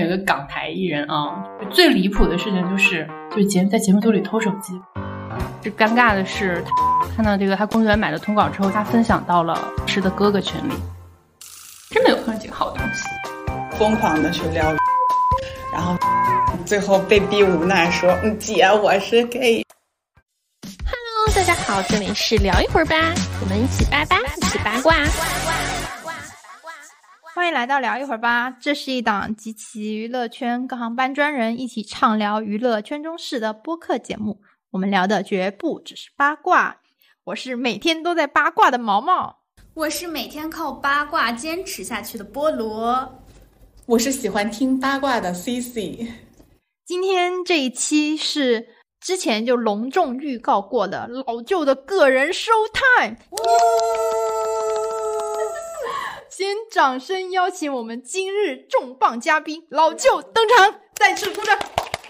[0.00, 4.72] 有一个港台艺人啊，最离谱的事情就是，就是节在节目组里偷手机。
[5.62, 6.62] 最尴尬的是，
[7.16, 10.72] 看到这个他工作人员买的通稿之后，他分享到了是的哥哥群里，
[11.90, 13.04] 真的有碰上几个好东西，
[13.76, 14.74] 疯狂的去撩，
[15.72, 15.96] 然后
[16.64, 19.64] 最后被逼无奈说：“嗯，姐，我是 gay。”
[20.86, 22.94] Hello，大家好，这里是聊一会儿吧，
[23.40, 24.94] 我们一起八八，一起八卦。
[27.36, 34.40] 欢迎来到聊一会儿吧，这是一档集齐娱乐圈各行班专人一起畅聊娱乐圈中事的播客节目。
[34.70, 36.78] 我们聊的绝不只是八卦。
[37.24, 39.40] 我是每天都在八卦的毛毛，
[39.74, 43.22] 我是每天靠八卦坚持下去的菠萝，
[43.84, 46.08] 我是喜欢听八卦的 C C。
[46.86, 48.66] 今天这一期是
[48.98, 53.18] 之前就隆重预告过的老舅的个人 show time。
[56.36, 61.58] 先掌声邀请我们今日重磅嘉宾老舅登场，再次鼓掌，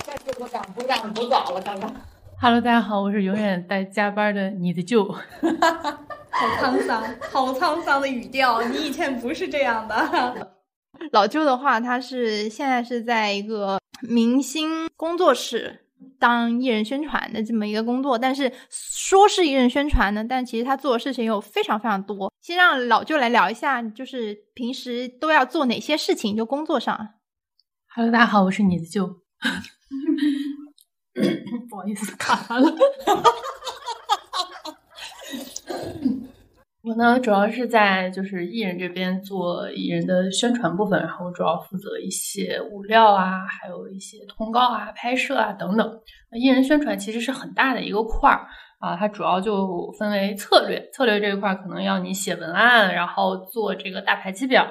[0.05, 1.95] 再次鼓掌，鼓掌鼓早了，刚刚。
[2.43, 5.05] Hello，大家好，我是永远在加班的你的舅。
[5.05, 10.57] 好沧桑， 好沧桑的语调，你以前不是这样的。
[11.13, 15.86] 老舅的话，他是现在是在一个明星工作室。
[16.19, 22.33] 当艺人宣传的这么一个工作，但是说是艺人宣传呢，但其实他做的事情有非常非常多。
[22.41, 27.15] 先让老舅来聊一下，就是平时都要做哪些事情，就工作上。
[27.95, 29.07] Hello，大家好，我是你的舅。
[31.71, 32.71] 不好意思，卡了。
[36.87, 46.01] 我呢，主要是在就是艺人这边做艺人的宣传部分，然后主要负责一些物料啊，还有一些通告啊、拍摄啊等等。
[46.31, 48.47] 艺人宣传其实是很大的一个块儿
[48.79, 54.65] 啊，它主要就分为策略，策略这一块可能要你写文案，然后做这个大排期表，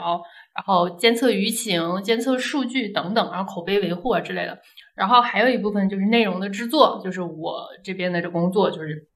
[0.56, 4.58] 然后监测舆情、监测数据等等，然后口碑维护啊之类的。
[4.96, 9.10] 然后还有一部分就是内容的制作，就是我这边的这工作就是。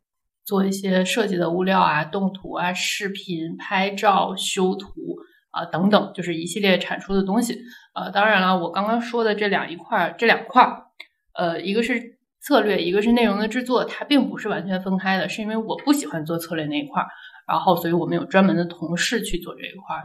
[0.49, 4.89] 做一些设计的物料啊、动图啊、视频、拍照、修图
[5.51, 7.55] 啊等等，就是一系列产出的东西。
[7.93, 10.67] 呃，当然了，我刚刚说的这两一块，这两块，
[11.35, 12.01] 呃，一个是
[12.41, 17.05] 策略，一个是内容的制作，它并不是完全分开的，是因为我不喜欢做策略那一块，
[17.47, 19.95] 然后所以我们有专门的同事去做这一块。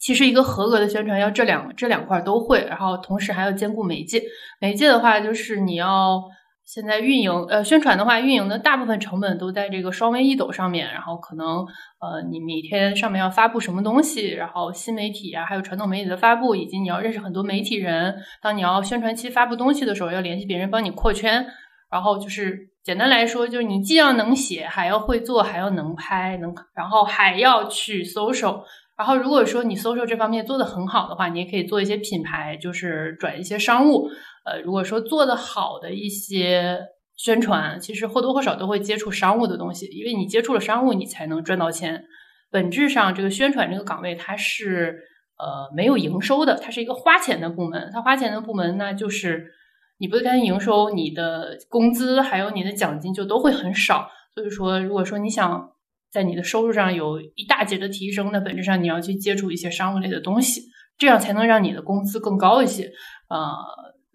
[0.00, 4.20] 其实一个合格的宣传要这两这两块都会，然后同时还要兼顾媒介。
[4.60, 6.20] 媒介的话，就是你要。
[6.64, 11.58] 现在运营呃宣传的话，运营的大部分成本都在这个双微一抖上面，然后可能
[12.00, 21.46] 呃你每天上面要发布什么东西，然后新媒体啊，还有传统媒体的发布，以及你要认识很多媒体人，当你要宣传期发布东西的时候，要联系别人帮你扩圈，
[21.90, 28.62] 然后就是简单来说，就是你既要能写，还要会做，还要能拍，能然后还要去 social。
[28.96, 34.08] 然后如果说你 social 这方面做的很好的话，你也可以做一些品牌，就是转一些商务。
[34.44, 36.78] 呃，如果说做的好的一些
[37.16, 42.04] 宣传，其实或多或少都会接触商务的东西，因为你接触了商务，你才能赚到钱。
[42.50, 45.00] 本质上，这个宣传这个岗位它是
[45.38, 47.90] 呃没有营收的，它是一个花钱的部门。
[47.92, 49.50] 它花钱的部门，那就是
[49.98, 54.08] 你不干营收，你的工资还有你的奖金就都会很少。
[54.34, 55.70] 所以说，如果说你想
[56.14, 60.62] 在你的收入上有一大截的提升，那本质上你要去接触一些商务类的东西，
[60.96, 62.84] 这样才能让你的工资更高一些。
[63.28, 63.52] 呃。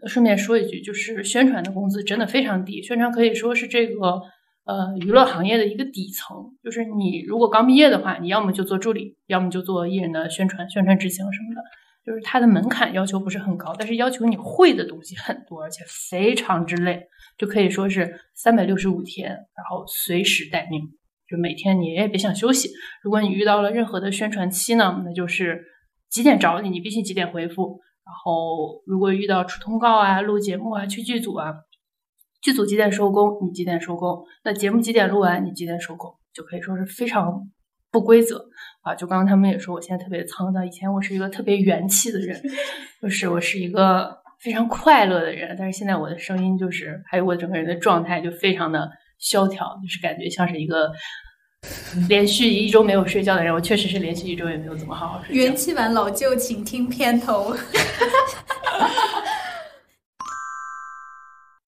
[0.07, 4.21] 顺便说一句，就是宣传的工资真的非常低，宣传可以说是这个
[4.63, 6.37] 呃娱乐行业的一个底层。
[6.63, 11.61] 就是你如果刚毕业的话，你要么就做助理，要么就做艺人的宣传、宣传执行什么的。
[12.05, 17.03] 就是它的门槛要求不是很高，但是要求你会的东西很多，而且非常之累，
[17.37, 20.81] 就可以说是三百六十五天，然后随时待命，
[21.29, 22.69] 就每天你也别想休息。
[23.03, 25.63] 如果你遇到了任何的宣传期呢，那就是
[26.09, 27.79] 几点找你，你必须几点回复。
[28.05, 31.53] 然后，如果遇到出通告啊、录节目啊、去剧组啊，
[32.41, 34.23] 剧组几点收工，你几点收工？
[34.43, 36.11] 那节目几点录完，你几点收工？
[36.33, 37.47] 就可以说是非常
[37.91, 38.43] 不规则
[38.81, 38.95] 啊！
[38.95, 42.41] 就刚刚他们也说，我现在特别苍的，以前我是一个特别元气的人，
[43.01, 48.89] 就是我是一个非常快乐的人，但是现在我的声音就是，还有我整个人的状态就非常的
[49.19, 50.91] 萧条，就是感觉像是一个。
[52.07, 55.35] 连续一周没有睡觉的人，我确实是连续一周也没有怎么好好睡。
[55.35, 57.53] 元气版老舅，请听片头。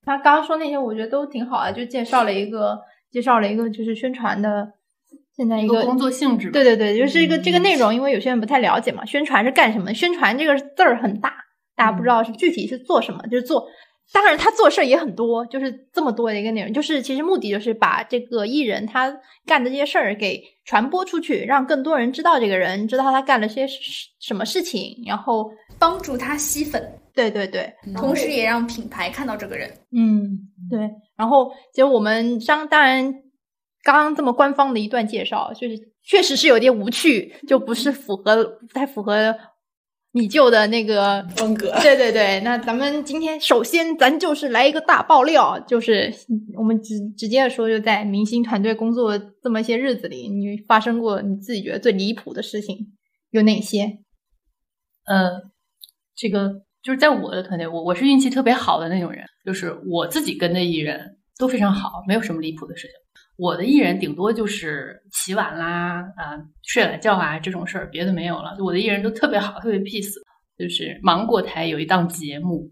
[0.05, 2.79] 他刚刚说那些，我觉得都挺好的，就介绍了一个，
[3.11, 4.71] 介绍了一个就是宣传的
[5.35, 6.51] 现在一个工作性质。
[6.51, 9.93] 对对对，就是一个这个内容，因为有些人不太了解嘛，宣传是干什么？
[9.93, 11.33] 宣传这个字儿很大，
[11.75, 13.67] 大家不知道是具体是做什么，就是做。
[14.13, 19.09] 当然，他做事儿也很多，就是这么多的一个内容，就是其实目的就是把这个艺人他
[19.45, 23.65] 干的这些事儿给传播出去，让更多人知道这个人，知道他干了些
[24.19, 25.49] 什么事情，然后
[25.79, 29.71] 帮助他吸粉，对对对，同时也让品牌看到这个人。
[29.95, 30.89] 嗯，对。
[31.15, 33.13] 然后其实我们当当然
[33.83, 39.33] 刚刚这么官方的一段介绍，就是确实是有点无趣，就不是符合不太符合
[40.11, 41.71] 米舅的那个风格。
[41.81, 46.13] 对对对，那咱们今天首先咱就是来一个大爆料，就是
[46.57, 52.93] 我们直直接的说，就在明星团队工作这么些日子里，你发生过你自己觉得最离谱的事情
[53.29, 53.99] 有哪些？
[55.05, 55.31] 呃，
[56.15, 62.95] 这个就是在我的团队，我我是运气特别好的那种人，就是我自己跟的艺人都非常好，没有什么离谱的事情。
[63.41, 68.55] 我的艺人顶多就是起晚啦，啊、睡懒觉啊这种事儿，别的没有了。
[68.59, 70.13] 我的艺人都特别好，特别 peace。
[70.59, 72.69] 就是芒果台有一档节目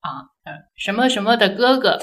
[0.00, 0.10] 啊，
[0.42, 2.00] 呃，什么什么的哥哥。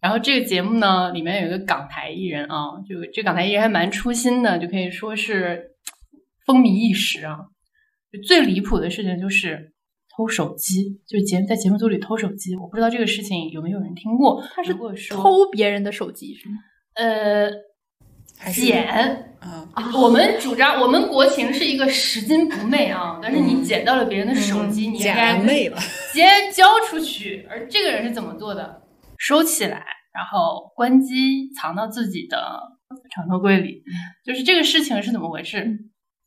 [0.00, 5.72] 然后这个节目呢，里面有一个港台艺人啊，就这港台艺人还蛮出新的，就可以说是
[6.46, 7.36] 风靡一时啊。
[8.28, 9.72] 最离谱的事情就是
[10.16, 12.54] 偷手机，就是节在节目组里偷手机。
[12.54, 14.40] 我不知道这个事情有没有人听过。
[14.54, 14.72] 他是
[15.10, 16.54] 偷别人的手机是吗？
[16.98, 17.50] 呃
[18.52, 25.78] 捡，啊，我们主张我们国情是一个拾金不昧啊，但是你嗯捡到了别人的手机，你应假该妹了。
[25.78, 27.46] 直接交出去。
[27.48, 28.82] 而这个人是怎么做的？
[29.16, 32.60] 收起来，然后关机，藏到自己的
[33.14, 33.82] 床头柜里。
[34.24, 35.66] 就是这个事情是怎么回事？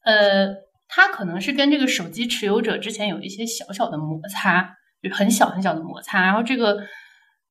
[0.06, 0.48] 呃，
[0.88, 6.22] 他可能是跟这个手机持有者之前有一些小小的摩擦，就很小很小的摩擦。
[6.22, 6.78] 然后这个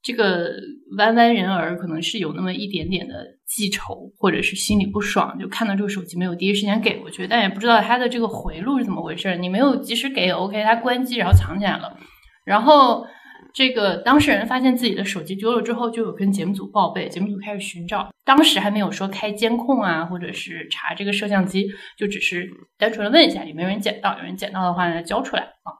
[0.02, 0.50] 这个
[0.96, 3.14] 弯弯人儿可能是有那么一点点的
[3.46, 9.36] 记仇，或者是心里不爽，就看到这个手机没有第一时间给过去，但也不知道他的这个回路是怎么回事。
[9.36, 11.96] 你没有及时给，OK，他关机然后藏起来了，
[12.44, 13.06] 然后。
[13.52, 18.08] 这个当事人发现自己的手机丢了之后，就有跟节目组报备，节目组开始寻找。
[18.24, 21.66] 当时还没有说开监控啊，或者是查这个摄像机，
[21.98, 22.48] 就只是
[22.78, 25.74] 单纯的问一下有没有人捡到，有人捡到的话呢，交出来啊。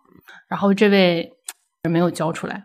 [0.48, 1.30] 然后这位
[1.84, 2.64] 人没有交出来，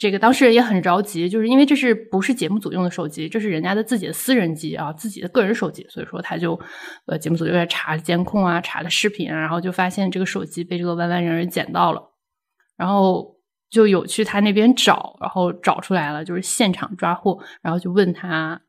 [0.00, 6.58] 这个当事人也很着急，就是因为这是不是节目组用的手机，这是人家的自己的私人机啊，自己的个人手机，所以说他就
[7.06, 12.02] 呃节目组就在查监控啊，查的视频啊，然后就发现这个手机被这个弯弯人儿捡到了，
[12.76, 13.38] 然后。
[13.70, 18.60] 就有去他那边找，然后找出来了，就是现场抓获，然后就问他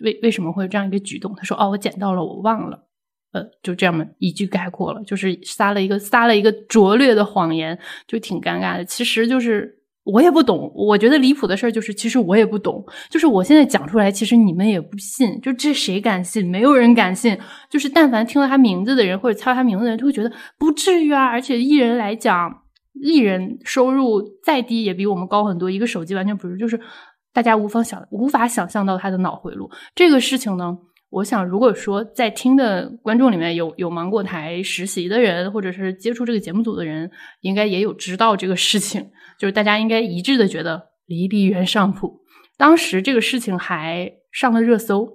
[0.00, 2.88] 为为什么会有这样一个举动，他说：“哦，我捡到了，我忘了。”
[3.30, 7.78] 呃，就这样一句概括了，就是撒了一个撒了一个拙劣的谎言，
[8.08, 8.84] 就挺尴尬的。
[8.84, 9.72] 其实就是
[10.12, 16.48] 我也不懂，我觉得离谱的事儿就是，其实我也不懂，就是我现在讲出来，其实你们也不信，就这谁敢信？
[16.48, 17.38] 没有人敢信。
[17.68, 21.24] 就是但凡听到他名字的人或者猜他名字的人，就会觉得不至于啊。
[21.24, 22.62] 而且艺人来讲。
[23.02, 26.78] 艺人收入再低也比我们高很多，一个手机完全不是，就是
[27.32, 29.70] 大家无法想无法想象到他的脑回路。
[29.94, 30.76] 这个事情呢，
[31.10, 37.10] 我想如果说在听的观众里面有有芒果台实习的人，或者是接触这个节目组的人，
[37.40, 42.20] 应该也有知道这个事情，就是大家应该一致的觉得离离原上谱。
[42.56, 45.08] 当时这个事情还上了热搜，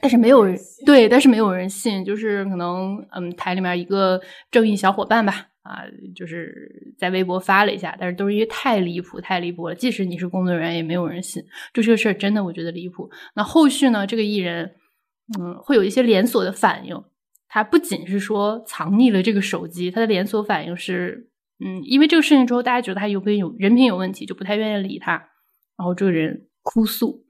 [0.00, 5.48] 但是没有人对，但是没有人信，就是可能嗯台里面一个正义小伙伴吧。
[5.64, 5.80] 啊，
[6.14, 9.74] 就是在微博发了一下，但是都是因为太离谱，太离谱了。
[9.74, 11.42] 即使你是工作人员，也没有人信。
[11.72, 13.08] 就这个事儿，真的我觉得离谱。
[13.34, 14.70] 那后续呢，这个艺人，
[15.38, 17.02] 嗯，会有一些连锁的反应。
[17.48, 21.28] 他不仅是说藏匿了这个手机，他的连锁反应是，
[21.64, 25.12] 嗯，因为这个事情之后，大家觉得他有品有人品有问题，就不太愿意理他。
[25.76, 27.24] 然后这个人哭诉，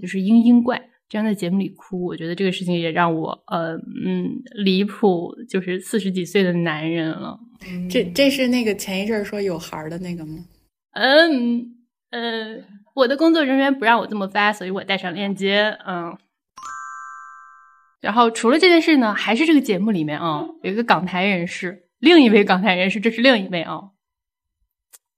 [0.00, 0.90] 就是嘤嘤怪。
[1.08, 3.74] 这样在节目里哭，我觉得这个事情也让我呃
[4.04, 7.40] 嗯离谱，就是四十几岁的男人了。
[7.88, 10.44] 这这是那个前一阵说有孩儿的那个吗？
[10.92, 11.74] 嗯
[12.10, 12.62] 呃，
[12.94, 15.78] 我的工作人员不让我这么发，所以我带上链接。
[15.86, 16.14] 嗯，
[18.00, 23.90] 然后除了这件事呢，还是这个节目里面啊，有一个港台人士，另一位港台人士，这是另一位啊，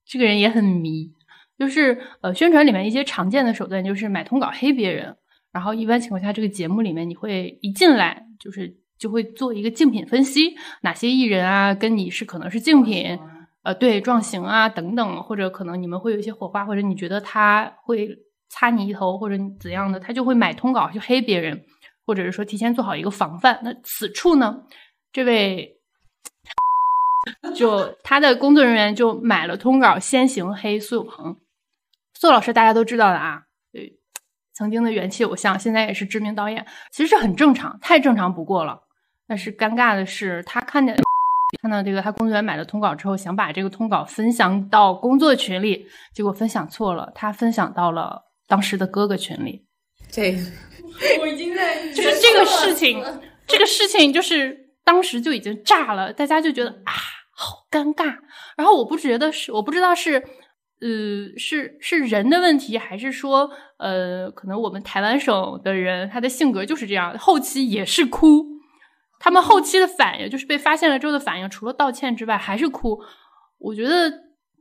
[0.06, 1.12] 这个人也很迷，
[1.58, 5.16] 就是呃宣传里面一些常见的手段，就是买通稿黑别人。
[5.52, 13.18] 然后一般情况下，这个节目里面你会一进来就是就会做一个竞品分析，哪些艺人啊跟你是可能是竞品，
[13.62, 18.08] 呃，对撞型啊等等，或者可能你们会有一些火花，或者你觉得他会
[18.48, 21.64] 擦你一头，或者怎样的，他就会买通稿去黑别人，
[22.06, 23.60] 或者是说提前做好一个防范。
[23.62, 24.62] 那此处呢，
[25.12, 25.78] 这位
[27.54, 31.36] 就他的工作人员就买了通稿，先行黑苏有朋，
[32.14, 33.42] 苏老师大家都知道的啊。
[34.52, 38.78] 曾经的元气偶像，现在也是知名导演，其实是很正常，太正常不过了。
[39.26, 40.94] 但是尴尬的是，他看见
[41.62, 49.64] 看到这个他工作人员买了通稿之后，想把这个通稿分享到工作群里，结果分享错了，他分享到了当时的哥哥群里。
[50.10, 50.36] 这
[51.20, 53.02] 我已经在就是这个事情，
[53.46, 56.92] 这个事情就是当时就已经炸了，大家就觉得啊，
[57.32, 58.16] 好尴尬。
[58.56, 60.16] 然后我不觉得是，我不知道是，
[60.80, 68.44] 呃，是是人的问题，还是说，呃，可能我们台湾省的人他的性格就是这样，后期也是哭。
[69.18, 72.98] 他们后期的反应就是被发现了之后的反应，除了道歉之外还是哭。
[73.58, 74.10] 我觉得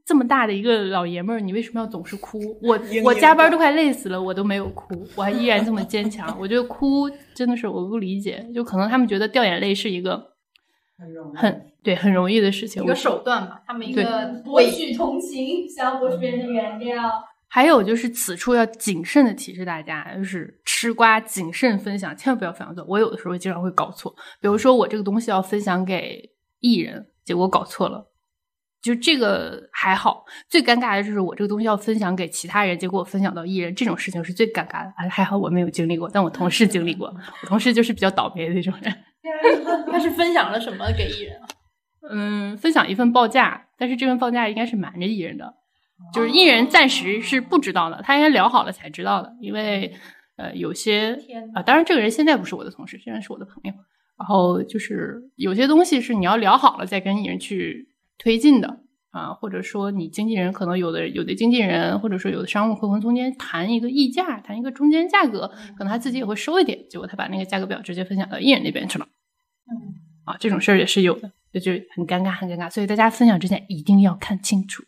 [0.09, 2.39] 这么大的一个老爷们儿，你为什么要总是哭？
[2.67, 6.35] 我我加班都快累死了，我都没有哭，我还依然这么坚强。
[6.39, 10.19] 我觉得哭真的是我不理解，就可能他们觉得掉眼泪是一个
[11.35, 17.07] 很对很容易的事情，一个手段吧，他们一个博取同情，想要博取别人的原谅。
[17.47, 22.83] 还有就是此处要谨慎的提示大家，就是吃瓜谨慎分享，千万不要分享错。
[22.87, 24.11] 我有的时候经常会搞错，
[24.41, 28.08] 比如说我这个东西要分享给艺人，结果搞错了，
[28.81, 30.25] 就这个还好。
[30.50, 34.93] 最尴尬的就是我这个东西要分享给其他人，结果我分享到艺人，这种事情是最尴尬的。
[34.98, 37.07] 还还好我没有经历过，但我同事经历过，
[37.41, 38.93] 我同事就是比较倒霉的那种人。
[39.91, 41.48] 他是分享了什么给艺人啊？
[42.09, 45.53] 嗯，分享一份报价，但是这份报价应该是瞒着艺人的，
[46.13, 49.93] 就是艺人暂时是不知道的，他应该聊好了才知道的，因为
[50.38, 51.19] 呃有些
[51.53, 53.74] 啊、当然这个人现在不是我的同事，现在是我的朋友，
[54.17, 57.88] 然后就是有些东西是你要聊好了再跟艺人去
[58.19, 69.07] 推进的啊，或者说你经纪人可能有的有的经纪人或者说有的商务会跟中间谈一个议价，谈一个中间价格，可能他自己也会收一点，结果他把那个价格表直接分享到艺人那边去了。
[70.25, 72.69] 啊，这种事儿也是有的，就就很尴尬，很尴尬。
[72.69, 74.83] 所以大家分享之前一定要看清楚。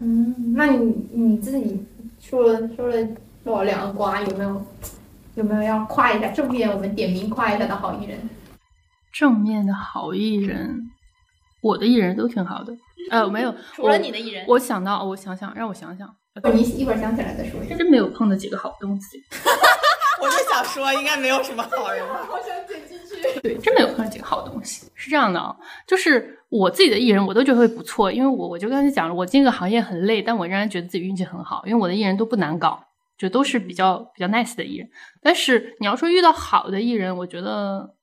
[0.00, 1.86] 嗯，那你你自己
[2.20, 3.08] 说了说了
[3.44, 4.66] 说了两个瓜，有没有
[5.36, 6.68] 有没有要夸一下正面？
[6.68, 8.18] 我们点名夸一下的好艺人。
[9.14, 10.90] 正面的好艺人，
[11.60, 12.72] 我的艺人都挺好的。
[13.10, 16.08] 呃，没有， 除了你的艺人我想到，我想想，让我想想，
[16.54, 17.76] 你一会儿想起来再说一下。
[17.76, 19.22] 真没有碰到几个好东西。
[20.20, 22.26] 我就想说，应该没有什么好人吧。
[22.32, 24.86] 我想点进去对，真没有碰到几个好东西。
[24.94, 25.54] 是这样的啊，
[25.86, 32.82] 就是我自己的艺人，我都觉得会不错，因为我我就刚才讲了，我进这个行业很累，但我仍然觉得自己运气很好，因为我的艺人都不难搞，
[33.18, 34.88] 就都是比较比较 nice 的艺人。
[35.22, 37.94] 但是你要说遇到好的艺人，我觉得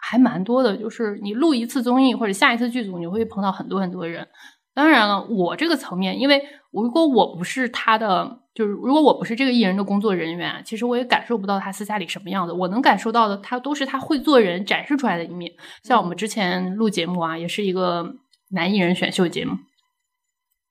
[0.00, 0.76] 还蛮多的。
[0.76, 4.26] 就是你录一次综艺或者下一次剧组，你会碰到很多很多人。
[4.72, 6.40] 当然了，我这个层面，因为
[6.70, 12.52] 如果我不是他的，就是如果我不是这个艺人的工作人员啊，其实我也感受不到他私下里什么样子。
[12.52, 15.52] 我能感受到的，他都是他会做人展示出来的一面。
[15.82, 18.14] 像我们之前录节目啊，也是一个
[18.50, 19.56] 男艺人选秀节目，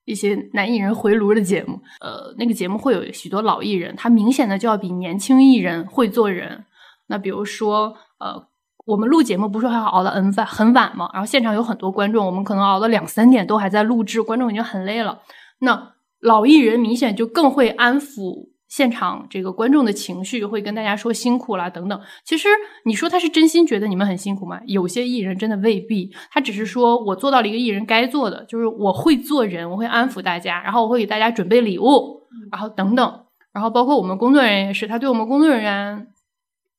[0.06, 1.78] 一些男艺人回炉的节目。
[2.00, 6.64] 呃，那个节目会有许多老艺人，他明显的就要比年轻艺人会做人。
[7.06, 8.48] 那比如说，呃，
[8.90, 11.08] 我们录节目不是还要熬到很晚很晚吗？
[11.12, 15.20] 然后现场有很多观众，我们可能熬到两三点都还在录制，观众已经很累了。
[15.60, 22.00] 那老艺人明显就更会安抚现场这个观众的情绪，会跟大家说辛苦啦等等。
[22.24, 22.48] 其实
[22.84, 24.60] 你说他是真心觉得你们很辛苦吗？
[24.66, 32.20] 有些艺人真的未必，他只是说我做到了一个艺人该做的，就是我会做人，我会安抚大家，然后我会给大家准备礼物，
[32.50, 33.20] 然后等等，
[33.52, 36.08] 然后包括我们工作人员也是，他对我们工作人员。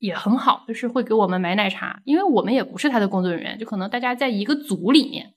[0.02, 5.36] 也很好，就是会给我们买奶茶，因为我们也不是他的工作人员，就可能大家在一个组里面。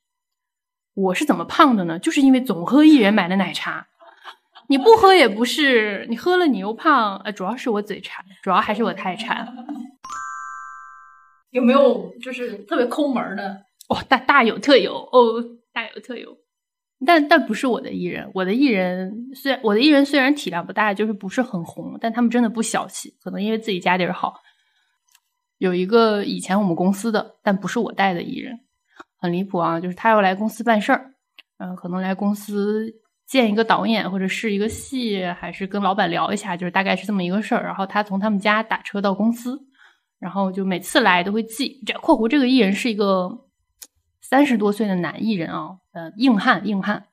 [0.95, 1.99] 我是怎么胖的呢？
[1.99, 3.87] 就是因为总喝艺人买的奶茶，
[4.69, 9.47] 你不喝也不是，你喝了你又胖，呃，主要是我嘴馋，主要还是我太馋。
[11.51, 13.65] 有没有就是特别抠门儿的？
[13.89, 15.45] 哦，大大有特有哦，
[15.75, 16.39] 大有特有。
[17.05, 24.41] 但但不是我的艺人，我的艺人虽然我的艺人虽然体量不大，就是不是很红，但他们真的不小气，可能因为自己家底儿好。
[25.59, 28.61] 有一个以前我们公司的，但不是我带的艺人，
[29.17, 29.81] 很离谱啊！
[29.81, 31.13] 就是他要来公司办事儿，
[31.59, 32.93] 嗯、可能来公司
[33.25, 37.63] 见一个导演或者试一个戏，还是跟老板聊一下，就是大概是这么一个事儿。
[37.63, 39.59] 然后他从他们家打车到公司，
[40.19, 41.83] 然后就每次来都会记。
[41.87, 43.47] 这（括弧）这个艺人是一个
[44.21, 47.07] 三十多岁的男艺人啊，呃，硬汉硬汉，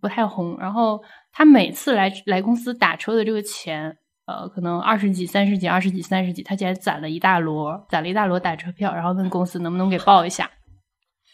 [0.00, 0.58] 不太红。
[0.58, 1.02] 然后
[1.32, 3.98] 他每次来来公司打车的这个钱。
[4.26, 10.48] 呃，可能二十几、三十几、二十几、三十几，他竟然攒了一大摞，攒了一大摞打车票，然后问公司能不能给报一下。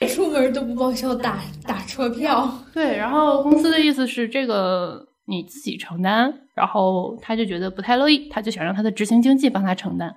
[0.09, 10.15] 出门都不报销打打车票，对，然后公司的意思是这个你自己承担，然后他就觉得不太乐意，他就想让他的执行经济帮他承担。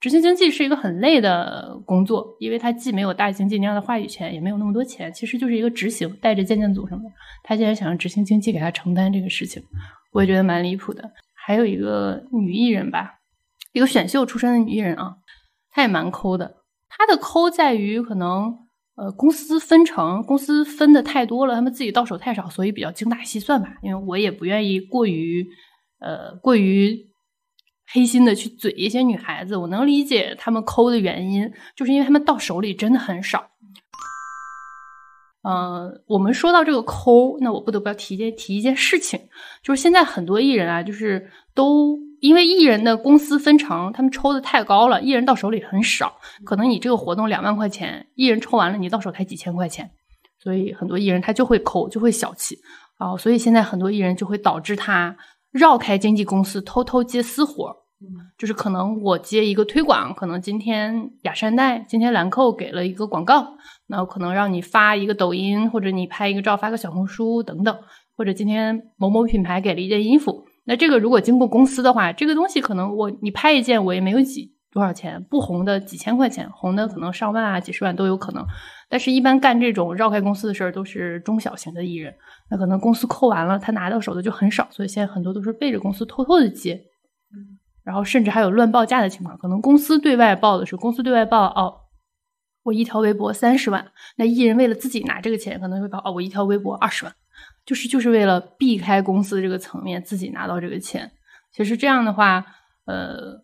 [0.00, 7.10] 执行经济是一个很累的工作，因为他既没有大经济那样的话语权，也没有那么多钱，其实就是一个执行，带着渐渐组什么的。
[7.44, 9.62] 他竟然想让执行经济给他承担这个事情，
[10.12, 11.08] 我也觉得蛮离谱的。
[11.44, 13.20] 还有一个女艺人吧，
[13.72, 15.16] 一个选秀出身的女艺人啊，
[15.70, 16.56] 她也蛮抠的。
[16.88, 18.54] 她的抠在于可能
[18.96, 23.74] 呃公司分成，公司分的太多了，他们自己到手太少，所以比较精打细算吧。
[23.82, 25.46] 因为我也不愿意过于
[26.00, 27.08] 呃过于
[27.92, 33.50] 黑心的去嘴一些女孩子，我能理解他们抠的原因，就是因为他们到手里真的很少。
[35.42, 39.18] 呃，我们说到这个抠，那我不得不要提一件提一件事情，
[39.62, 49.90] 就是现在很多艺人啊，就是都因为艺人的公司分成，他们抽的太高了，艺人到手里很少，可能你这个活动两万块钱，艺人抽完了，你到手才几千块钱，
[50.42, 52.58] 所以很多艺人他就会抠，就会小气
[52.98, 55.16] 啊、所以现在很多艺人就会导致他
[55.50, 57.76] 绕开经纪公司，偷偷接私活儿。
[58.38, 63.46] 就是可能我接一个推广，可能今天雅诗兰黛、今天兰蔻给了一个广告，
[63.90, 67.76] 那我可能让你发一个抖音，或者你拍一个照发个小红书等等，
[68.16, 78.46] 或者今天某某品牌给了一件衣服，那这个如果经过公司的话，这个东西可能我你拍一件我也没有几多少钱，不红的几千块钱，红的可能上万啊几十万都有可能，
[78.88, 82.14] 但是一般干这种绕开公司的事儿都是中小型的艺人，
[82.48, 86.80] 那可能公司扣完了，他拿到手的就很少，所以现在很多都是背着公司偷偷的接。
[87.82, 91.74] 然后甚至还有乱报价的情况，可能公司对外报的是公司对外报哦，
[92.62, 97.14] 我一条微博三十万，那艺人为了自己拿这个钱，可能会报哦，我一条微博二十万，
[97.64, 101.10] 就是就是为了避开公司这个层面，自己拿到这个钱。
[101.52, 102.44] 其实这样的话，
[102.84, 103.42] 呃，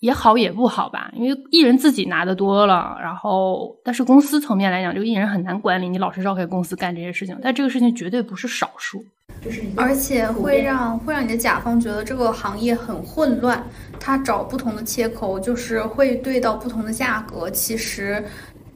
[0.00, 9.04] 也好也不好吧，因为艺人自己拿的多了，然后但是公司层面来讲，这个艺人很难管理，你老是绕开公司干这些事情，但这个事情绝对不是少数。
[9.40, 13.64] 就是而且会让会让你的甲方觉得这个行业很混乱，
[13.98, 18.22] 他找不同的切口，就是会对到不同的价格，其实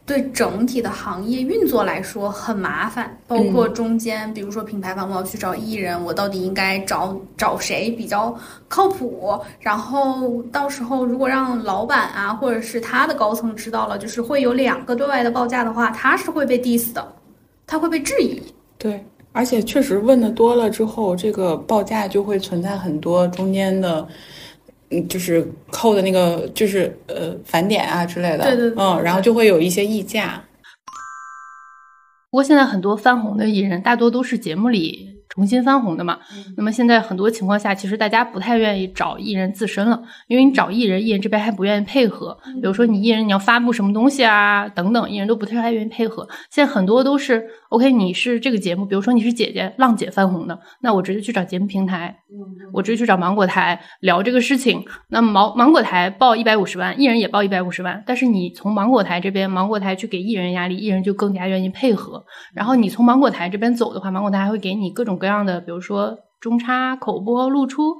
[0.06, 3.16] 对整体的行业运作来说很麻烦。
[3.26, 8.34] 包括中间，比如说品牌方我要去找艺人，我到底应该找找谁比较
[8.68, 9.38] 靠谱？
[9.60, 17.12] 然后到时候如果让老板啊，或者是他的高层知道了，就是会有两个对外的报价的话，他是会被 diss 的，
[17.66, 18.42] 他会被质疑。
[18.76, 24.08] 对，而且确实问的多了之后，这个报价就会存在很多中间的，嗯，
[25.02, 30.42] 就是扣的那个就是呃返点啊之类的，对对对嗯，然后就会有一些溢价。
[32.30, 36.18] 不过现在很多翻红的艺人，大多都是节目里重新翻红的嘛。
[36.56, 42.36] 那么现在很多情况下，其实大家不太愿意找艺人自身了，因为你找艺人，艺人这边还不愿意配合。
[42.54, 46.28] 比如说你艺人你要发布什么东西啊，等等，艺人都不太愿意配合。
[46.50, 52.16] 现在很多都是 OK，你是这个节目，比如说你是姐姐浪姐翻红的，那我直接去找节目平台，
[52.72, 54.84] 我直接去找芒果台聊这个事情。
[55.08, 62.24] 那芒芒果台报一百五十万，艺人也报一百五十万，但是你从芒果台这边，芒果台去给艺人压力，艺人就更加愿意配合。
[62.54, 67.96] 然后你从芒果台这边走的话，芒果台还会给你各种各样的，比如说中插、口播、露出。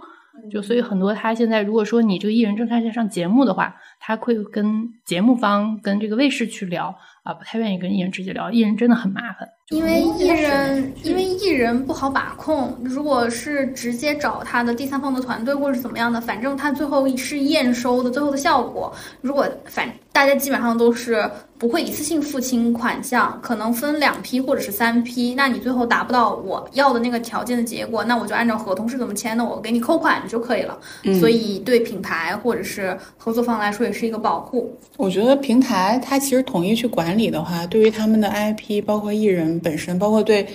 [0.51, 9.49] 就所以很多他现在如果说你这个艺人正在上节目的话，他会跟节目方跟这个卫视去聊啊，不太愿意跟艺人直接聊，艺人真的很麻烦。
[9.71, 12.77] 因为艺人，因为艺人不好把控。
[12.83, 18.93] 如果是直接找他的第三方的团队或者是怎么样的，反正他最后是验收的最后的效果。
[19.23, 30.79] 如果反大家基本上都是不会一次性付清款项，可能分两批或者是三批，那你最后达不到我要的那个条件的结果，那我就按照合同是怎么签的，我给你扣款就可以了。
[31.19, 34.73] 所以对品牌或者是合作方来说也是一个保护。
[34.97, 40.47] 我觉得平台它其实统一去管理的话，对于他们的 IP，包括艺人本身，包括对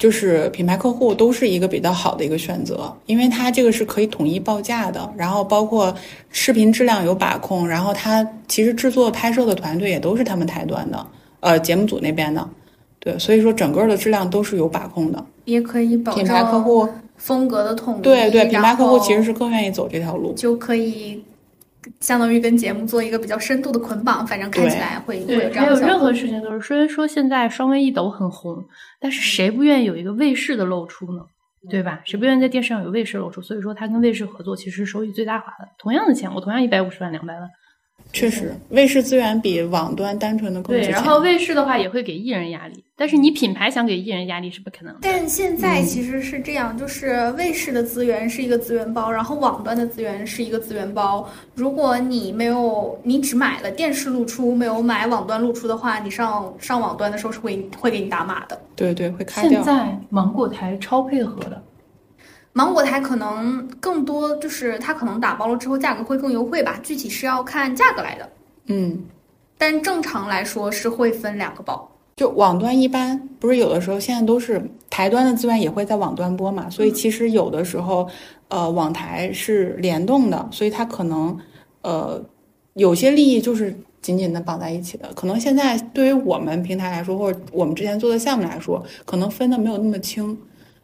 [0.00, 5.94] 就是品牌客户，都是一个比较好的一个选择，因为它这个是可以统一报价的，然后包括
[6.30, 11.06] 视频质量有把控，然后它其实制作拍摄的团队也都是他们台端的，
[11.40, 12.48] 呃，节目组那边的，
[12.98, 15.22] 对，所以说整个的质量都是有把控的。
[15.44, 18.00] 也可以保品牌客户风格的统一。
[18.00, 20.32] 对对，品牌客户其实是更愿意走这条路。
[20.32, 21.22] 就可以
[22.00, 26.06] 相当于跟节目做一个比较深度的捆绑，反正看起来会会有这还有任样的效果。
[26.06, 28.64] 何事情都是，虽然说现在双微一抖很红，
[29.00, 31.22] 但是谁不愿意有一个卫视的露出呢？
[31.68, 32.00] 对吧？
[32.06, 33.42] 谁不愿意在电视上有卫视露出？
[33.42, 35.68] 所以说他跟卫视合作，其实收益最大化的。
[35.78, 37.48] 同样的钱，我同样一百五十万、两百万，
[38.12, 40.90] 确实，卫视资源比网端单纯的更值对。
[40.90, 44.98] 然后卫视的话也会给艺人压力，但是你品牌想给艺人压力是不可能的。
[45.00, 51.26] 但现在其实是这样，就是卫视的资源是一个资源包，然后网端的资源是一个资源包。
[51.54, 58.60] 如果你没有，你只买了电视露出，没有买网端露出的话，你上上网端的时候是会会给你打码的。
[58.76, 59.62] 对对，会开现掉。
[59.62, 61.62] 在芒果台超配合的，
[62.52, 68.28] 芒果台可能更多就是它可能打包了之后价格会更优惠吧，具体是要看价格来的。
[68.66, 69.02] 嗯，
[69.56, 71.90] 但正常来说是会分两个包。
[72.16, 78.06] 就网端一般不是有的时候现在都是台端的资源也会在网端播嘛，所以其实有的时候，
[78.48, 81.38] 呃，网台是联动的，所以它可能
[81.82, 82.22] 呃
[82.74, 85.10] 有些利益就是紧紧的绑在一起的。
[85.14, 90.36] 可能现在对于我们平台来说，或者我们之前做的项目来说，可能分的没有那么清。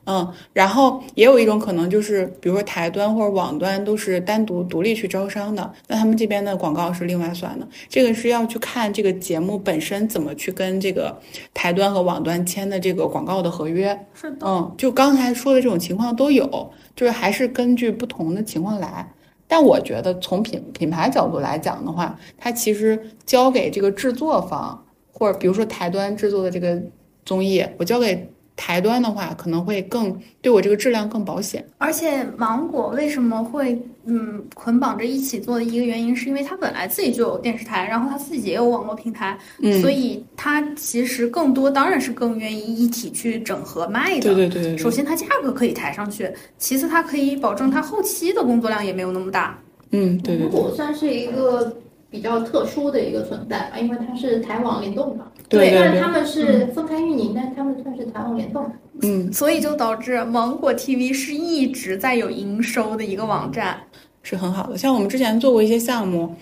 [0.06, 7.66] 嗯，然后也有一种可能就是，比如说台端或者网端都是单独独立去招商的，那他们这边的广告是另外算的。
[7.88, 11.20] 这个是要去看这个节目本身怎么去跟这个
[11.52, 14.06] 台端和网端签的这个广告的合约。
[14.14, 19.12] 是的，嗯，就刚才说的这种情况都有，就是还是根据不同的情况来。
[19.48, 26.80] 但我觉得从品品牌角度来讲的话，它其实交给这个制作方，或者比如说台端制作的这个
[27.24, 31.64] 综艺，我交给台端的话，可能会更对我这个质量更保险。
[31.78, 44.22] 而且芒果为什么会嗯捆绑着一起做的一个原因，是因为它本来自己就有电视台，然后它自己也有网络平台，嗯所以它其实更多当然是更愿意一体去整合卖的。
[44.22, 49.58] 对对对对对首先它价格可以抬上去，其次它可以保证它后期的工作量也没有那么大。
[49.90, 51.76] 嗯，对对对芒果算是一个
[52.16, 55.24] 比较特殊的一个存在吧，因为它是台网联动的。
[55.48, 58.68] 对对对虽然他们是分开运营，但他们算是台网联动。
[59.02, 63.78] 嗯，所以就导致芒果 TV 是一直在有营收的一个网站。
[64.22, 64.76] 是很好的。
[64.76, 66.34] 像我们之前做过一些项目，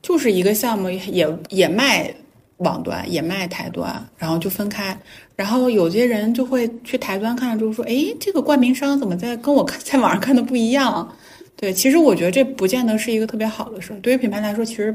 [0.00, 2.14] 就是一个项目也也卖
[2.58, 4.96] 网端，也卖台端，然后就分开。
[5.34, 11.12] 然后有些人就会去台端看了之后说：“哎，这个冠名商怎么在跟我看在网上看的不一样？”
[11.56, 14.00] 对，其实我觉得这不见得是一个特别好的事儿。
[14.00, 14.92] 对于品牌来说，其实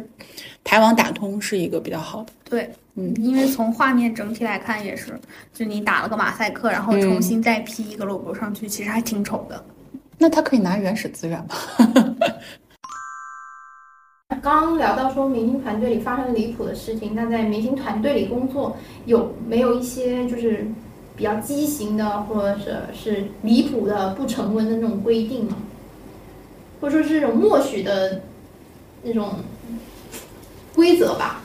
[0.63, 2.33] 台网打通是一个比较好的。
[2.43, 5.17] 对，嗯，因为从画面整体来看也是，
[5.53, 9.63] 就你打了个马赛克，然后重新再 P 一个 logo 上去，其实还挺丑的。
[10.17, 11.55] 那他可以拿原始资源吗？
[14.41, 20.67] 刚刚聊到说明星团队里发生离谱的事情，那在明星团队里工作有没有一些就是
[21.15, 25.55] 比较畸形的，或者是是离谱的、不成文的那种规定吗？
[26.79, 28.21] 或者说是这种默许的
[29.03, 29.35] 那种
[30.73, 31.41] 规则吧？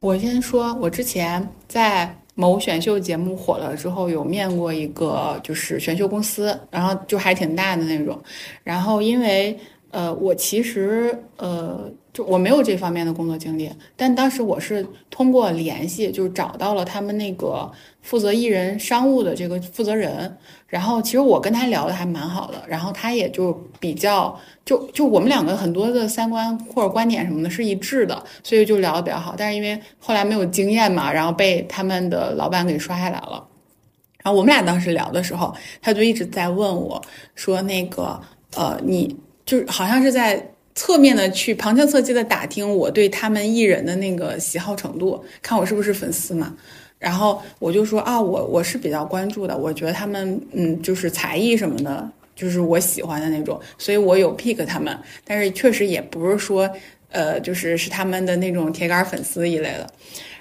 [0.00, 8.20] 我先说，我之前在某选秀节目火了之后，有面过一个就是选秀公司，然后就还挺大的那种。
[8.62, 9.58] 然后因为
[9.94, 17.70] 呃，我其实呃，就我没有这方面的工作经历，但当时我是通过联系，就找到了他们那个
[18.02, 20.36] 负责艺人商务的这个负责人。
[20.66, 29.36] 然后其实我跟他聊的还蛮好的，然后他也就比较就就我们两个很多的三观或者观点什么的是一致的，所以就聊得比较好。
[29.38, 33.46] 但是因为后来没有经验嘛，然后被他们的老板给刷下来了。
[34.24, 37.00] 然后我们俩当时聊的时候，他就一直在问我
[37.36, 38.20] 说：“那个
[38.56, 46.54] 呃，你就是好像是在侧面的去旁敲侧击的打听我对他们艺人的那个喜好程度，看我是不是粉丝嘛。”
[46.98, 56.70] 然后我就说啊，我我是比较关注的，我觉得他们嗯，就是才艺什么的，就是我喜欢的那种，所以我有 pick 他们，但是确实也不是说
[57.10, 59.86] 呃，就是是他们的那种铁杆粉丝一类的。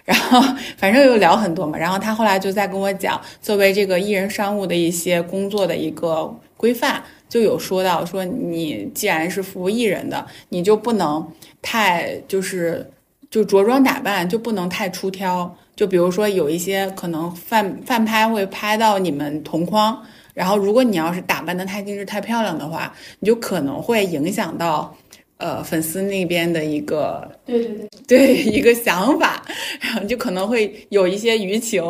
[0.05, 0.41] 然后
[0.77, 7.03] 反正又聊很多嘛，然后他后来就在跟我讲，作为这个艺人商务的一些工作的一个规范，
[7.34, 11.28] 就有说到说你既然是服务艺人的，你就不能
[11.63, 12.88] 太就是
[13.32, 20.00] 就着装打扮就不能太出挑，就比如说有一些可能饭饭拍会拍到你们同框，
[20.36, 24.96] 然后如果你要是打扮的太精致太漂亮的话，你就可能会影响到。
[25.38, 29.43] 呃，粉丝那边的一个对对对，对 一个想法，
[29.82, 31.84] 然后就可能会有一些舆情，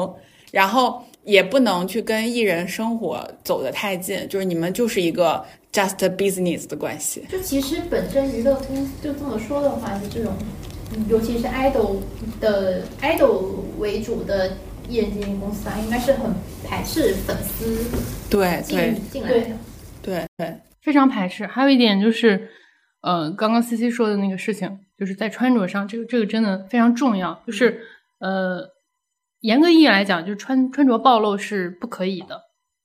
[0.51, 7.25] 然后也不能去跟艺人生活走得太近，就是你们就是一个 just business 的关系。
[7.29, 10.33] 就其实本身娱乐公司就这么说的话，就这种，
[10.93, 11.97] 嗯尤其是 idol
[12.39, 14.57] 的 idol 为主的
[14.87, 16.31] 艺人经纪公司啊，应该是很
[16.67, 19.45] 排斥粉丝进对对进来的。
[20.01, 21.47] 对对，非常排斥。
[21.47, 22.49] 还有一点就是，
[23.01, 27.41] 呃，刚刚 C C 说的那个事情，就是在穿着上，这个这个真的非常重要。
[27.47, 27.79] 就是
[28.19, 28.67] 呃，
[29.43, 32.35] 严格意义来讲，就是穿穿着暴露是不可以的。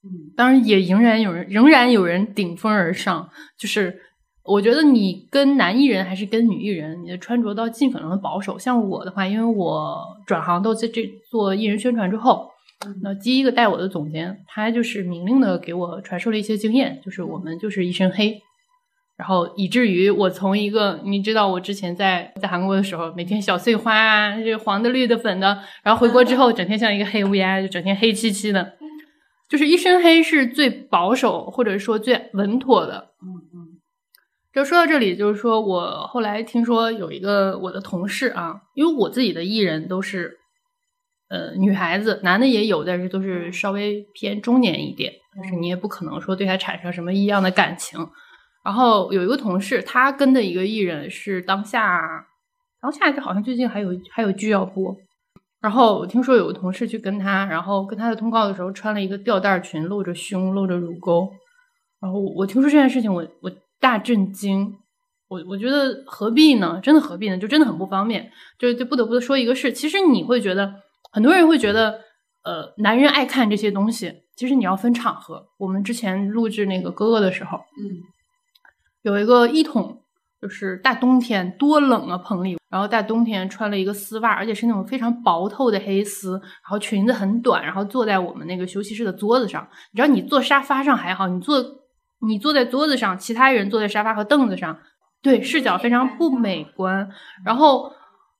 [0.05, 3.97] 嗯，当然也仍然有人仍然有人顶风而上，就是
[4.44, 8.59] 我觉得你跟男艺人还是跟女艺人，你的穿着都要尽可能的保守。
[8.59, 12.49] 像我的话，因为我转行到这这做艺人宣传之后，
[13.03, 18.40] 那第一个带我的总监，他就是明令的给我传授了一些经验，就是我们就是一身黑，
[19.18, 28.74] 然后以至于我从一个你知道我之前在在韩国的时候，每天小碎花啊，这黄的、绿的、粉的，然后回国之后整天像一个黑乌鸦，就整天黑漆漆的，
[29.48, 33.11] 就是一身黑是最保守或者说最稳妥的。
[33.20, 33.66] 嗯嗯。
[34.54, 40.38] 就说到这里，就是说我后来听说有一个我的同事啊，因为我自己的艺人都是。
[41.31, 48.00] 呃，女孩子，男的也有，但是都是稍微偏中年一点，但是你也不可能说对他产生什么异样的感情。
[48.64, 52.27] 然后有一个同事，他跟的一个艺人是当下，
[52.81, 54.97] 当下就好像最近还有还有剧要播，
[55.61, 61.31] 然后我听说有个同事去跟他，然后跟他的通告的时候穿了一个吊带裙，露着胸，露着乳沟。
[62.01, 64.75] 然后我听说这件事情，我我大震惊。
[65.29, 66.81] 我我觉得何必呢？
[66.83, 67.37] 真的何必呢？
[67.37, 68.31] 就真的很不方便。
[68.59, 70.73] 就就不得不说一个事，其实你会觉得
[71.12, 72.01] 很多人会觉得，
[72.44, 75.44] 呃，男人爱看这些东西，其实你要分场合。
[75.59, 78.01] 我们之前录制那个哥哥的时候，嗯，
[79.02, 80.02] 有一个一筒，
[80.40, 89.66] 就是大冬天多冷啊，棚里，然后大冬天穿了一个丝袜，而且是那种非常薄透的黑丝，然后裙子很短，然后坐在我们那个休息室的桌子上。
[89.92, 91.56] 你知道，你坐沙发上还好，你坐
[92.20, 94.78] 你坐在桌子上，其他人坐在沙发和凳子上。
[95.20, 97.08] 对视角非常不美观，
[97.44, 97.90] 然后，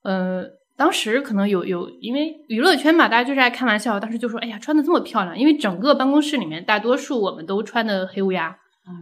[0.05, 0.45] 呃，
[0.77, 8.57] 当时可能有有，因为娱乐圈嘛，大家就是爱开玩笑，当时就说，哎呀，穿的这么漂亮，因为整个办公室里面大多数我们都穿的黑乌鸦，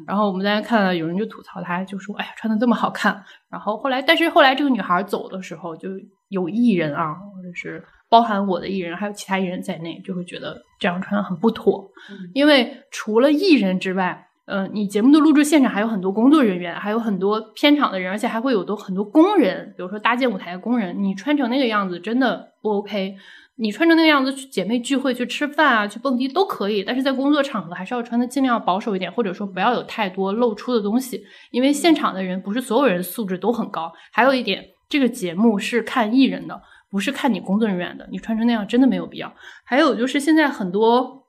[0.07, 5.91] 然后我们大家看到，有人就吐槽她，就说，哎呀，穿的这么好看，然后后来，但是后来这个女孩走的时候，就
[6.29, 11.91] 有艺人啊，或者是包含我的艺人，还有其他艺人在内，就会觉得这样穿很不妥，
[12.35, 14.23] 因为除了艺人之外。
[14.49, 21.03] 嗯，你节目的录制现场还有很多工作人员，还有很多片场的人，而且还会有多很多工人，比如说搭建舞台的工人。
[21.03, 23.17] 你穿成那个样子真的不 OK。
[23.59, 33.93] 你穿成那个样子去姐妹聚会、去吃饭啊、去蹦迪都可以，但是在工作场合还是要穿的尽量保守一点，或者说不要有太多露出的东西，因为现场的人不是所有人素质都很高。
[34.13, 38.07] 还有一点，这个节目是看艺人的，不是看你工作人员的。
[38.11, 39.33] 你穿成那样真的没有必要。
[39.65, 41.25] 还有就是现在很多。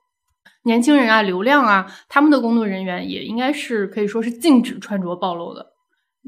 [0.64, 5.64] 年轻人啊，流量啊，他们的工作人员也应该是可以说是禁止穿着暴露的，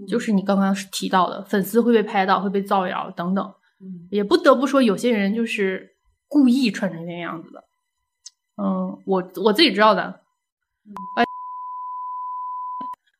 [0.08, 3.44] 就是你刚刚提到的粉丝会被拍到，会被造谣等等。
[4.10, 5.96] 也不得不说，有些人就是
[6.28, 7.64] 故意穿成那样子的。
[8.56, 10.20] 嗯，我我自己知道的。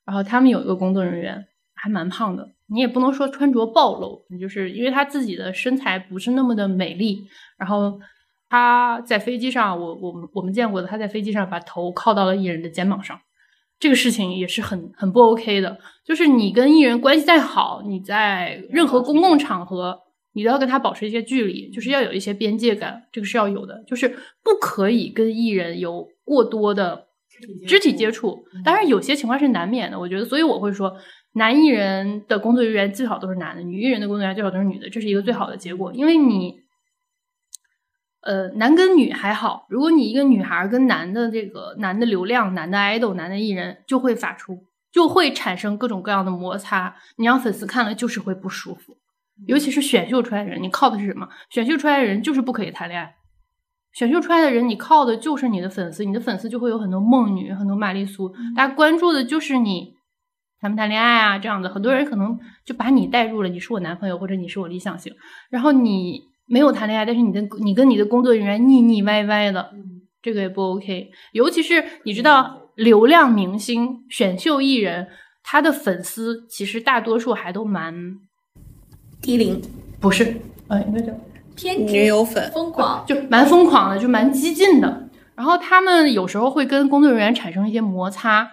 [0.05, 8.01] 然后他们有一个工作人员还蛮胖的，你也不能说穿着暴露，就是因为他自己的身材不是那么的美丽，然后。
[8.53, 13.17] 他在飞机上，我我们我们见过的，他在飞机上把头靠到了艺人的肩膀上，
[13.79, 15.79] 这个事情也是很很不 OK 的。
[16.05, 20.01] 就是你跟艺人关系再好，你在任何公共场合，
[20.33, 24.09] 你都要跟他保持一些距离，就是要有一些边界感，这个是要有的，就是
[24.43, 27.07] 不可以跟艺人有过多的
[27.67, 28.45] 肢体接触。
[28.65, 30.97] 当然，有些情况是难免的，我觉得，所以我会说，
[31.33, 36.61] 男艺人的工作人员最好都是男的，女艺人的工作人员最好都是女的，这是一个最好的结果，因为你。
[38.23, 44.63] 呃，男跟女还好，如果你一个女孩跟男的这个男的流量、男的 idol、男的艺人，就会发出，
[44.93, 46.95] 就会产生各种各样的摩擦。
[47.17, 48.99] 你让粉丝看了就是会不舒服，
[49.47, 51.29] 尤其是选秀出来的人，你靠的是什么？
[51.51, 53.15] 选秀出来的人就是不可以谈恋爱。
[53.93, 59.95] 选秀出来的人，你靠的就是你的粉丝，你的粉丝就会有很多梦女、很多玛丽苏，大家关注的就是你
[60.61, 61.69] 谈不谈恋爱啊这样的。
[61.69, 65.13] 很多人可能就把你带入了，你是我男朋友或者你是我理想型，
[65.51, 66.29] 然后你。
[66.53, 69.71] 没有谈恋爱，但是你的你跟你的工作人员腻腻歪歪的，
[70.21, 71.09] 这个也不 OK。
[71.31, 75.07] 尤其是你知道，流量明星、选秀艺人，
[75.45, 77.95] 他的粉丝其实大多数还都蛮
[79.21, 79.61] 低龄，
[80.01, 80.37] 不是，
[80.69, 81.13] 呃，应该叫
[81.55, 85.09] 偏女友粉，疯狂，就蛮疯狂的，就蛮激进的。
[85.35, 88.49] 然后他们有时候会跟工作人员产生一些摩擦。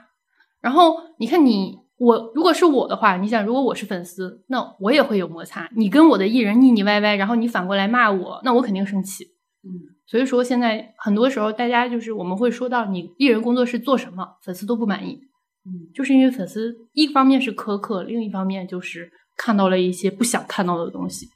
[0.62, 1.80] 然后你看你。
[2.00, 5.68] 我如果是我的话，你想，如果我是粉丝，那我也会有摩擦。
[5.76, 9.24] 你跟我的艺人腻腻歪歪，然后你反过来骂我，那我肯定生气。
[9.64, 15.22] 嗯，所以说现在很多时候，大家就是我们会说到你艺人工作室做什么，粉丝都不满意。
[15.66, 21.30] 嗯，就是因为粉丝一方面是苛刻，另一方面就是看到了一些不想看到的东西。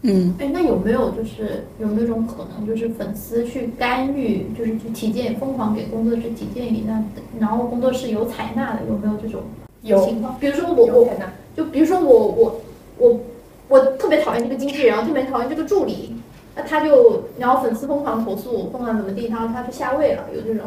[0.00, 7.02] 嗯，哎，那有没有就是有没有种可能，就是粉丝去干预，就是去提建议，疯狂给工作室提建议，那
[7.38, 9.42] 然后工作室有采纳的，有没有这种
[9.82, 10.38] 情况？
[10.40, 11.08] 比如说我我
[11.54, 12.60] 就比如说我我
[12.96, 13.20] 我
[13.68, 16.14] 我特别讨厌这个经纪人，特别讨厌这个助理，
[16.56, 20.64] 那他就然后粉丝疯狂投诉，疯狂怎么地，然后他去下位了，有这种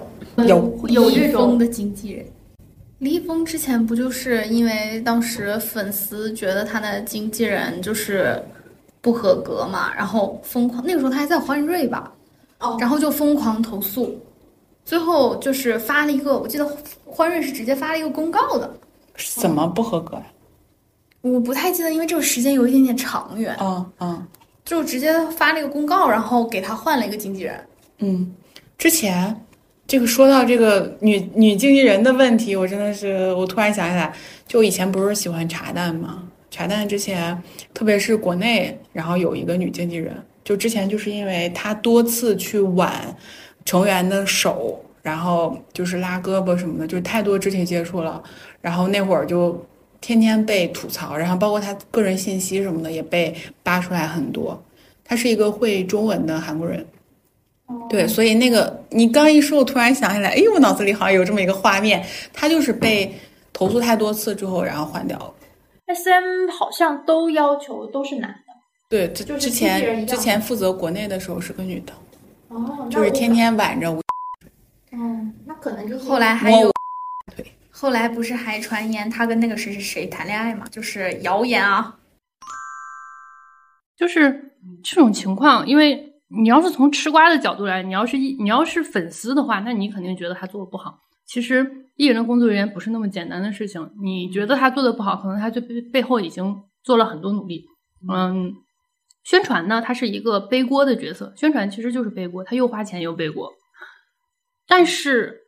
[0.47, 2.23] 有有这种的经纪人。
[2.99, 8.41] 李易峰之前不就是因为当时粉丝觉得他的经纪人就是。
[8.99, 12.11] 不合格嘛，然后疯狂那个时候他还在欢瑞吧，
[12.59, 14.19] 哦，然后就疯狂投诉，
[14.83, 18.69] 最后就是发了一个，我记得欢瑞是直接发了一个公告的，
[19.15, 20.25] 怎么不合格呀？
[21.21, 24.27] 我不太记得，因为这个时间有一点点长远，嗯嗯，
[24.65, 27.65] 就直接发了一个公告，然后给他换了一个经纪人。
[27.99, 28.35] 嗯，
[28.77, 29.33] 之前
[29.87, 34.13] 这个说到这个女女经纪人的问题，我真的是我突然想起来，
[34.45, 36.23] 就以前不是喜欢茶蛋吗？
[36.51, 37.41] 茶蛋之前，
[37.73, 42.93] 特别是国内，然后有一个女经纪人，就之前就是因为她多次去挽
[43.63, 48.21] 成员的手，然后就是拉胳膊什么的，就太多肢体接触了，
[48.59, 49.65] 然后那会儿就
[50.01, 54.61] 天天被吐槽，然后包括她个人信息什么的也被扒出来很多。
[55.05, 56.85] 他是一个会中文的韩国人。
[57.89, 63.13] 对，所以那个你刚一说，我突然想起来，哎，我脑子里好像有这么一个画面，他就是被
[63.51, 65.33] 投诉太多次之后，然后换掉了。
[65.87, 68.53] S M 好像都要求都是男的。
[68.89, 71.93] 对，之就之前之前负责国内的时候是个女的，
[72.49, 73.33] 哦，就是天。
[73.33, 74.01] 天挽着我。
[74.91, 76.71] 嗯，那可能就是后来还有
[77.35, 80.65] 对，后来不是还传言他跟那个谁谁谁谈恋爱嘛？
[80.71, 81.97] 就是谣言啊。
[83.97, 84.53] 就是
[84.83, 90.99] 这种情况，因为你要是从吃瓜的角度来，你要是一你要是粉丝的话，那你肯定觉得他做的不好。
[91.25, 97.65] 其实艺人的工作人员不是那么简单的事情，你觉得他做的不好，可能他就背背后已经做了很多努力。
[98.11, 98.53] 嗯，
[99.23, 103.51] 宣传呢，他是一个背锅的角色，宣传其实就是背锅，他又花钱又背锅。
[104.67, 105.41] 但是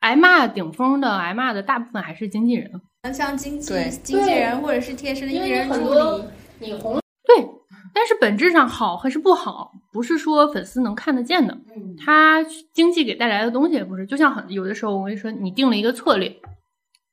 [0.00, 2.70] 挨骂顶峰的挨骂的大部分还是经纪人。
[3.12, 3.72] 像经纪
[4.02, 6.24] 经纪人或者是贴身的艺人助很多理，
[6.58, 6.94] 你红，
[7.26, 7.46] 对，
[7.94, 11.54] 但是本质上好还是不好，不是说粉丝能看得见的。
[11.74, 16.28] 嗯，它经济给带来的东西也不是，就像很有的时候我跟你说，你定了一个策略，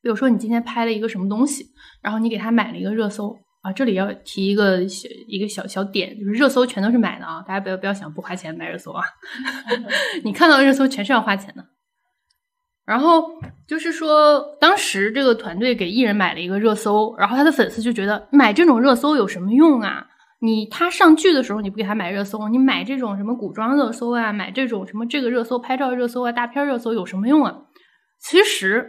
[0.02, 1.66] 比如说你今天拍了一个什么东西，
[2.02, 9.06] 然后你给他买了一个热搜啊，这里要提一个小一个小小点，就是热搜全都是买的啊，大家不要不要想不花钱买热搜啊，
[10.26, 11.66] 你看到的热搜全是要花钱的。
[12.86, 13.24] 然后
[13.66, 20.06] 就是说，当时这个团队给艺人买了一个热搜，然后他的粉丝就觉得买这种热搜有什么用啊？
[20.44, 27.56] 你他上剧的时候你不给他买热搜，你买这种什么古装热搜啊，买这种什么这个热搜、拍照热搜啊、大片热搜有什么用啊？
[28.20, 28.86] 其实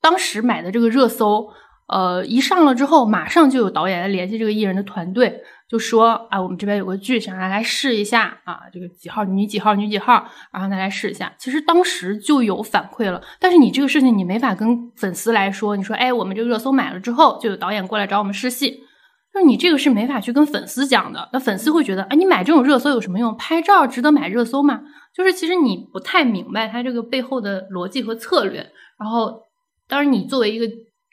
[0.00, 1.48] 当时买的这个热搜，
[1.88, 10.12] 呃，一上了之后，马上就有导演来联系这个艺人的团队，就说啊，我们这边有个剧，想让他来试一下啊，这个几号女几号女几号，
[10.52, 11.34] 然后让他来试一下。
[11.38, 18.84] 其实当时就有反馈了，但是你这个事情你没法跟粉丝来说，你说哎，我们这个热搜买了之后，就有导演过来找我们试戏。
[19.32, 23.34] 就你这个是没法去跟粉丝讲的，那粉丝会觉得，哎，你买这种热搜有什么用？
[23.36, 24.82] 拍照值得买热搜吗？
[25.14, 28.58] 就是其实你不太明白他这个背后的逻辑和策略。
[28.98, 29.40] 然后，
[29.88, 30.66] 当然你作为一个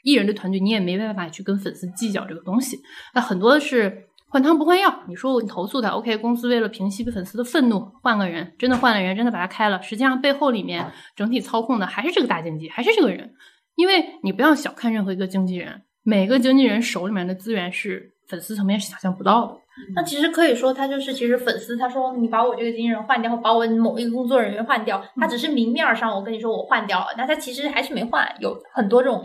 [0.04, 2.78] 艺人的团队，你也没办法去跟粉丝计较这个东西。
[3.14, 5.02] 那很多是换汤不换药。
[5.08, 9.82] 你说我投诉他，OK，公司为了平息粉丝的愤怒，换个人，真的换了人，真的把他开了。
[9.82, 13.32] 实际上背后里面整体操控的还是这个大经纪，还是这个人。
[13.76, 19.56] 因为你不要小看任何一个经纪人，每个经纪人手里面的资源是粉丝层面是想象不到的。
[19.94, 29.22] 那其实可以说，他就是其实粉丝他说你把我这个经纪人换掉，把我某一个工作人员换掉，他只是明面上我跟你说我换掉了，那他其实还是没换，有很多这种。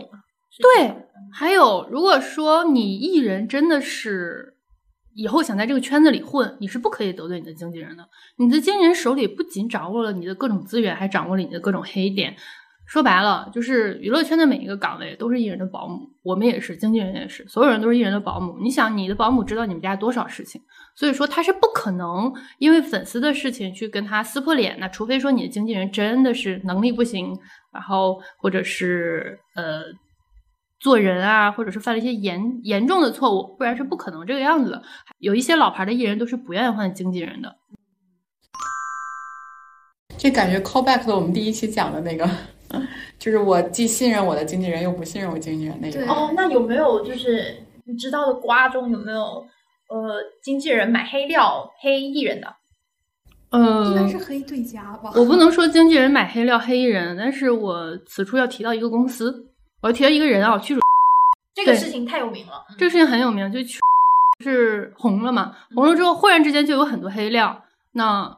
[0.58, 0.94] 对，
[1.34, 4.54] 还有，如果说你艺人真的是
[5.14, 8.08] 以后想在这个圈子里混，你是不可以得罪你的经纪人的。
[8.38, 12.34] 你的经纪人手里不仅掌握了你的各种资源，还掌握了你的各种黑点。
[12.86, 18.56] 说白了，就是娱乐圈的每一个岗位都是艺人的保姆，我们也是，经纪人也是，所有人都是艺人的保姆。
[18.62, 20.62] 你想，你的保姆知道你们家多少事情，
[20.94, 27.36] 所以说他是不可能因为粉丝的事情去跟他撕破脸的，除非说你的经纪人真的是能力不行，
[27.72, 29.82] 然后或者是呃
[30.78, 34.82] 做人啊，或者是犯了一些严严重的错误，不然是不可能这个样子的。
[35.18, 37.56] 有一些老牌的艺人都是不愿意换经纪人的。
[40.18, 42.26] 这感觉 call back 了我们第一期讲的那个，
[43.18, 46.02] 就是我既信任我的经纪人，又不信任我经纪人那种。
[46.08, 49.46] 哦，那有没有就是你知道的瓜中有没有
[49.88, 52.52] 呃经纪人买黑料黑艺人的？
[53.50, 55.12] 呃，应该是黑对家吧？
[55.14, 59.46] 我不能说经纪人买黑料黑艺人，但是我此处要提到一个公司，
[59.80, 60.80] 我要提到一个人啊，屈主
[61.54, 62.64] 这个事情太有名了。
[62.76, 63.78] 这个事情很有名，就屈
[64.42, 68.36] 是红了嘛，红了之后忽然之间就有很多黑料，那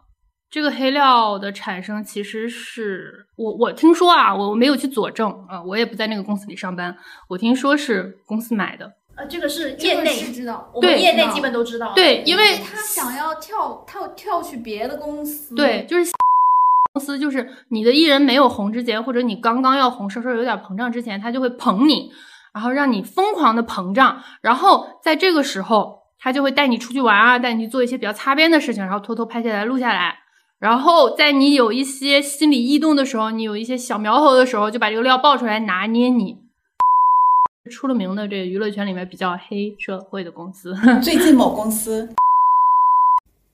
[0.51, 6.97] 这个黑料的产生其实是我我听说啊，我没有去佐证啊，我也不在那个公司里上班，
[7.29, 11.93] 我听说是公司买的，呃，这个是业内，是知道，我们对业内基本都知道。
[11.95, 16.11] 对，因为他想要跳跳跳去别的公司，对，就是
[16.95, 22.11] 公司，就是你的艺人没有红之前，或者你刚刚要红，稍稍有点膨胀之前，他就会捧你，
[22.55, 30.21] 然后让你疯狂的膨胀，然后在这个时候，他就会带你出去玩啊，带你去做一些比较擦边的事情，然后偷偷拍下来录下来。
[30.59, 36.37] 然后在你有一些心理异动的时候，你有一些小苗头的时候，就把这个料爆出来拿捏你。
[37.71, 42.09] 出了名的这娱乐圈里面比较黑社会的公司， 最近某公司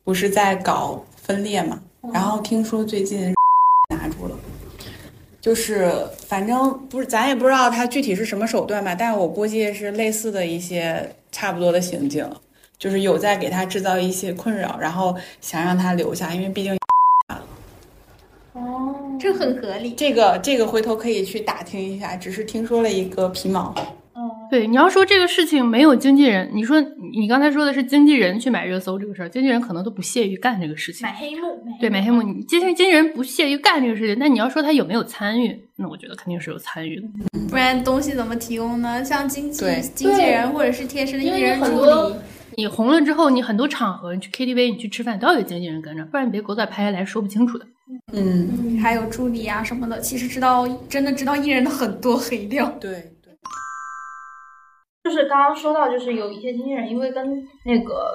[0.05, 3.35] 不是在搞分裂嘛，然后听说最近
[3.91, 4.37] 拿住了，
[5.41, 5.93] 就是
[6.29, 12.25] 反正不是咱也不知道他具体是什么手段吧，但我估计是类似的一些差不多的行径，
[12.79, 16.79] 就是有在给他制造一些困扰，然后想让他留下，因为毕竟，
[19.25, 19.95] 这很合理。
[19.97, 23.75] 这个这个回头可以去打听一下，只是听说了一个皮毛。
[24.15, 26.79] 嗯，对，你要说这个事情没有经纪人，你说
[27.19, 31.15] 你刚才说的是经纪人去买热搜这个事儿，经纪人可能都不屑于干这个事情买。
[31.15, 37.09] 黑幕，对，买黑幕，你经经纪人不屑于干这个事情，但你要说他有没有参与，那我觉得肯定是有参与的。
[37.49, 39.03] 不然东西怎么提供呢？
[39.03, 42.15] 像经纪对经纪人或者是贴身的艺人助很多理，
[42.57, 47.67] 你红了之后，你很多场合，你去 KTV，你去吃饭都要有经纪人跟着，不然你别狗仔拍下来说不清楚的。
[48.13, 52.67] 嗯，嗯，还有助理啊什么的，其实知道真的知道艺人的很多黑料。
[52.81, 52.91] 对
[53.23, 53.33] 对，
[55.05, 58.13] 就是刚刚说到，就是有一些经纪人因为跟那个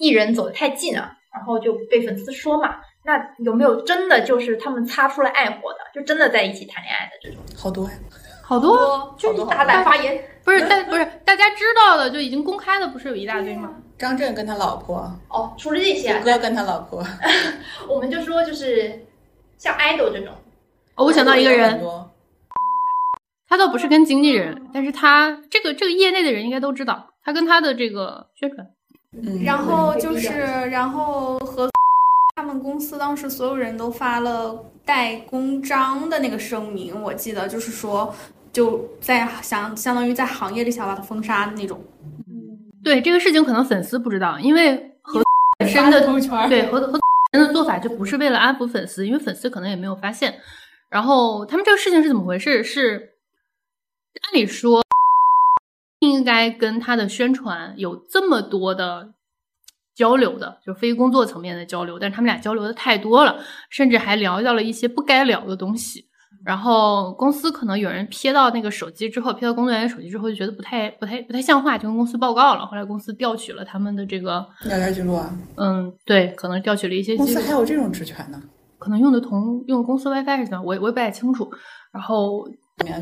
[0.00, 2.76] 艺人走得太近了，然后就被粉丝说嘛。
[3.04, 7.38] 那有没有真的就是他们擦出了爱火的，就真的在一起谈恋爱的这种？
[7.56, 7.92] 好多呀。
[8.48, 13.74] 好多就是大胆发言，不是，但不是大家知道的就已经公开的，不是有一大堆吗？
[13.98, 14.98] 张震跟他老婆，
[15.28, 17.04] 哦，除了这些啊，胡歌跟他老婆，
[17.90, 19.04] 我们就说就是
[19.58, 20.34] 像 idol 这种，
[20.94, 21.80] 哦我想到一个人，
[23.48, 28.66] 他倒不是跟经纪人，但是他这个这个业内的人应该都知道，他跟他的这个宣传，
[29.22, 31.70] 嗯，然后就是，然后和
[32.34, 38.14] 他们公司当时所有人都发了带公章的那个声明，我记得就是说，
[38.52, 41.82] 就在相相当于在行业里想把他封杀的那种。
[42.84, 45.22] 对这个事情可能粉丝不知道，因为和
[45.58, 46.00] 本身的
[46.48, 47.00] 对和和
[47.32, 50.40] 真的做法就不是为了安抚粉丝，因为粉丝可能也没有发现。
[50.88, 52.62] 然后他们这个事情是怎么回事？
[52.64, 53.14] 是
[54.22, 54.82] 按理说
[56.00, 59.12] 不应该跟他的宣传有这么多的
[59.94, 66.06] 交流的，就非工作层面的交流，但是他们俩交流的太多了，甚至还聊到了一些不该聊的东西。
[66.44, 72.66] 然后公司可能有人瞥到那个手机之后，瞥到工作人员手机之后，就觉得不太、不太、不太像话，就跟公司报告了。
[72.66, 78.40] 后来公司调取了他们的这个，聊天记录啊，嗯，对，可能调取了一些公司还有这种职权呢。
[78.78, 81.50] 可能用的同用公司 WiFi 是怎么，我我也不太清楚。
[81.92, 82.46] 然后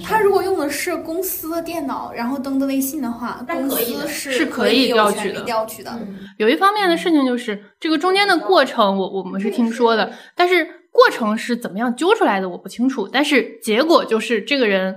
[0.04, 5.90] 他如果用的是公司的电脑，然后登的微信的话，公司是是可以有权利调取的调取的。
[6.38, 10.64] 有一方面的事情就是这个中间的过程我，我们是听说的，但是
[10.94, 13.08] 过程是怎么样揪出来的我不清楚。
[13.12, 14.94] 但是结果就是这个人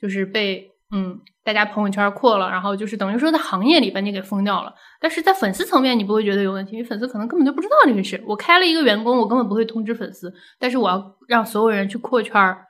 [0.00, 4.72] 就是被嗯大家朋友圈扩了，然后就是等于说在行业里把你给封掉了。
[5.00, 8.22] 但是在粉丝层面你不会觉得有问题，因为粉丝可能根本就不知道这个事。
[8.24, 12.64] 我开了一个员工，我根本不会通知粉丝，但是我要让所有人去扩圈儿。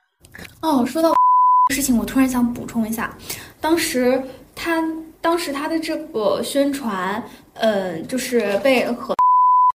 [0.63, 1.13] 哦，说到
[1.75, 3.15] 事情，我突然想补充一下，
[3.61, 4.23] 当时
[4.55, 4.83] 他
[5.21, 7.23] 当时他的这个宣传，
[7.55, 9.15] 嗯，就是被和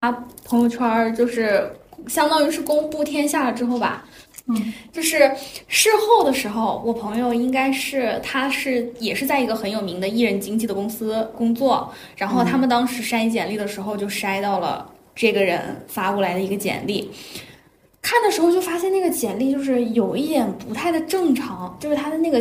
[0.01, 0.11] 他
[0.45, 1.69] 朋友圈就是
[2.07, 4.05] 相当于是公布天下了之后吧。
[4.47, 5.31] 嗯，就是
[5.67, 17.09] 事后的时候，我朋友应该是他是也是在一个很有名的艺人经纪的公司工作，然后他们当时筛简历的时候就筛到了这个人发过来的一个简历，
[18.03, 22.39] 看的时候就发现那个简历就是有一点不太的正常，就是他的那个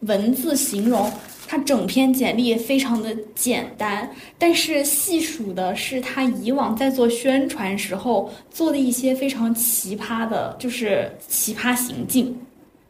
[0.00, 1.12] 文字形容，
[1.54, 12.36] 他整篇简历非常的简单，但是细数的是他以往在做宣传时候做的一些非常奇葩的，就是奇葩行径。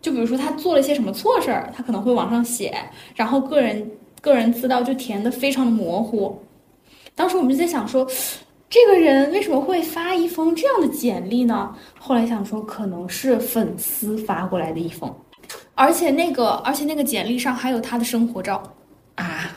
[0.01, 2.75] 就比如说他做了一些什么错事儿，他可能会往上写，
[3.15, 3.87] 然后个人
[4.23, 6.35] 个人资料就填的非常的模糊。
[7.15, 8.07] 当时我们就在想说，
[8.71, 11.77] 这个人为什么会发一封这样的简历呢？
[11.99, 15.15] 后来想说，可能是粉丝发过来的一封，
[15.74, 18.62] 而且那个而且那个简历上还有他的生活照。
[19.16, 19.49] 啊，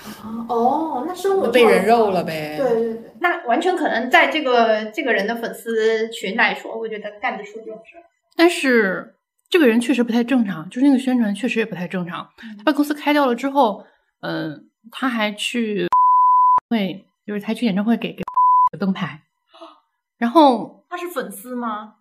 [0.47, 2.57] 哦，那生活被人肉了呗。
[2.57, 8.03] 对对对，那完全可能在这个这个人的粉丝群来说，我觉得干得出这种事儿。
[8.35, 9.15] 但是
[9.49, 12.29] 这个人确实不太正常，就是那个宣传确实也不太正常。
[12.57, 13.83] 他把公司开掉了之后，
[14.21, 15.88] 嗯、他还去
[16.69, 18.23] 会，就是他去演唱会给给
[18.77, 19.21] 灯牌，
[20.19, 21.95] 然后他是粉丝吗？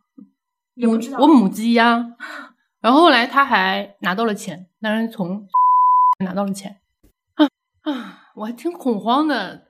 [0.74, 1.20] 也不知道。
[1.20, 2.04] 我母鸡呀、
[2.86, 5.44] 然后后来他还拿到了钱，当然从
[6.24, 6.76] 拿到了钱
[7.34, 7.44] 啊
[7.82, 9.60] 啊，我还挺恐慌的。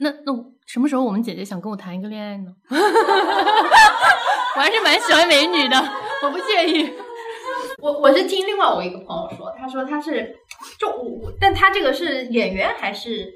[0.00, 0.32] 那那
[0.66, 2.52] 什么时候我们姐姐想跟我谈一个恋爱呢？
[4.56, 5.76] 我还是蛮喜欢美女的，
[6.24, 6.92] 我不介意。
[7.78, 10.34] 我我是听另外我一个朋友说，他说他是
[10.76, 13.32] 就我，但他这个是演员还是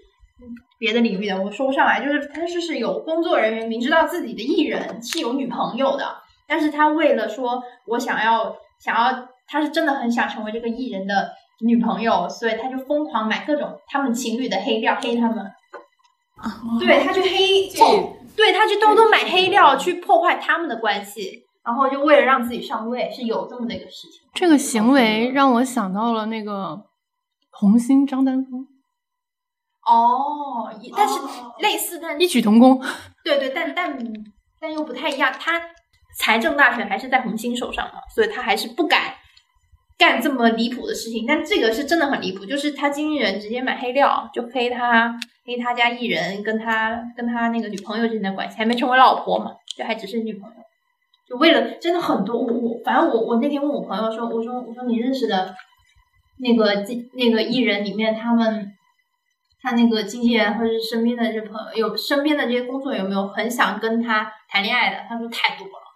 [0.81, 2.05] 别的领域的，我说不上来。
[2.05, 6.17] 就是他是是有工作人员明知道自己的艺人是有女朋友的，
[6.49, 15.39] 但是他为了说我想要想要，他是真的很想成为这个艺人的女朋友，所以他就疯狂买各种他们情侣的黑料黑他们。
[16.37, 17.69] 啊对他去黑
[18.37, 24.21] 对他去偷偷买黑料去破坏他们的关系，然后就为了让自己上位，是有这么的一个事情。
[24.35, 26.81] 这个行为让我想到了那个
[27.51, 28.65] 红星张丹峰，
[29.85, 31.15] 哦，但是
[31.59, 32.81] 类似，但异曲同工。
[33.25, 33.99] 对对，但但
[34.61, 35.33] 但又不太一样。
[35.41, 35.61] 他
[36.19, 39.15] 财政大权还是在红星手上嘛，所以他还是不敢
[39.97, 50.57] 干这么离谱的事情，但这个是真的很离谱，就是他经纪人直接买黑料，就黑他黑他家艺人跟他跟他那个女朋友之间的关系，还没成为老婆嘛，就还只是女朋友，
[51.29, 55.55] 就为了真的很多，我我反正我我那天问我朋友说，我说我说你认识的
[56.39, 58.73] 那个那个艺人里面，他们
[59.63, 64.97] 他那个经纪人或者是身边的这朋友有身边的这些工作有没有很想跟他谈恋爱的？
[65.09, 65.88] 他说太多了。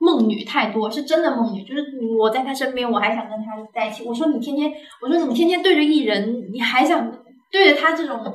[0.00, 1.84] 梦女太多，是真的梦女，就是
[2.18, 4.02] 我在他身边，我还想跟他在一起。
[4.02, 4.72] 我说你天天，
[5.02, 7.12] 我说你天天对着艺人，你还想
[7.52, 8.32] 对着他这种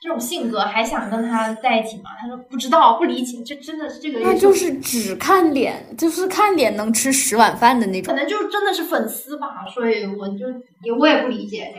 [0.00, 2.04] 这种性格，还想跟他在一起吗？
[2.18, 4.20] 他说不知道，不理解，这真的是这个。
[4.20, 8.14] 那就是只看脸，就是看脸能吃十碗饭的那种。
[8.14, 10.46] 可能就真的是粉丝吧，所以我就
[10.82, 11.78] 也我也不理解这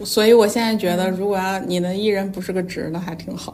[0.00, 0.06] 个。
[0.06, 3.52] 所以我现在觉得，如果要你的艺人不是个直的，还挺好。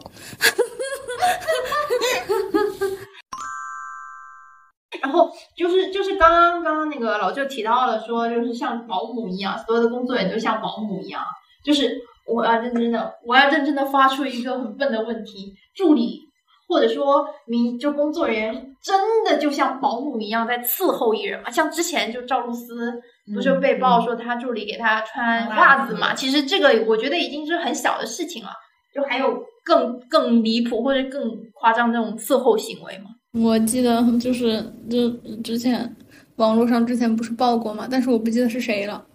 [5.05, 11.21] 然后就是就是刚刚刚刚那个老舅提到了说，就是像保姆一样，所有的工作人员都像保姆一样。
[11.63, 11.95] 就是
[12.27, 16.21] 我要认真的，我要认真的发出一个很笨的问题：助理
[16.67, 21.51] 或者说你就工作人员真的就像保姆一样在伺候艺人吗？
[21.51, 22.91] 像之前就赵露思
[23.35, 26.15] 不是被曝说他助理给他穿袜子嘛？
[26.15, 28.49] 其实这个我觉得已经是很小的事情了，
[28.95, 33.11] 就还有更更离谱或者更夸张这种伺候行为吗？
[33.35, 35.09] 我记得 就是就
[35.43, 35.95] 之前
[36.37, 39.05] 网络上之前不是爆过嘛，但是我不记得是谁了。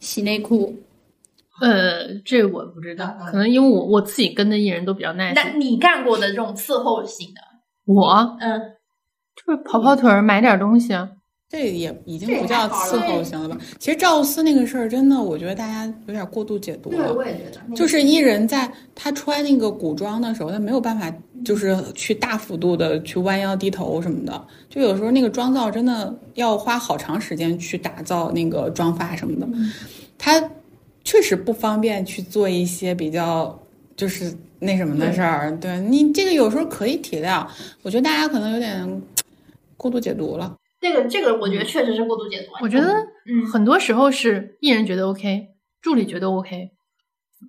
[0.00, 0.76] 洗内裤，
[1.60, 5.42] 呃，这我不知道，可能因为我我自己跟的艺人都比较耐心。
[5.42, 7.40] 那你干过的这种伺候型的，
[7.84, 8.60] 我嗯，
[9.34, 11.10] 就是跑跑腿儿买点东西啊。
[11.50, 13.56] 这也已经不叫伺候型了吧？
[13.78, 17.08] 其实赵思那个事儿，真的，我觉得大家有点过度解读了。
[17.08, 21.10] 对，我也觉得，就是艺人在她穿那个古装的时候，她没有办法，
[21.42, 24.46] 就是去大幅度的去弯腰低头什么的。
[24.68, 29.48] 就有时候那个妆造真的要花好长时间去打造那个妆发什么的，
[30.18, 30.50] 他
[31.02, 33.58] 确实不方便去做一些比较
[33.96, 35.56] 就是那什么的事儿。
[35.56, 37.46] 对你这个有时候可以体谅，
[37.82, 39.02] 我觉得大家可能有点
[39.78, 40.54] 过度解读了。
[40.80, 42.52] 这个这个，我觉得确实是过度解读。
[42.62, 42.92] 我觉得，
[43.26, 45.46] 嗯，很多时候是艺人觉得 OK，
[45.82, 46.70] 助理觉得 OK，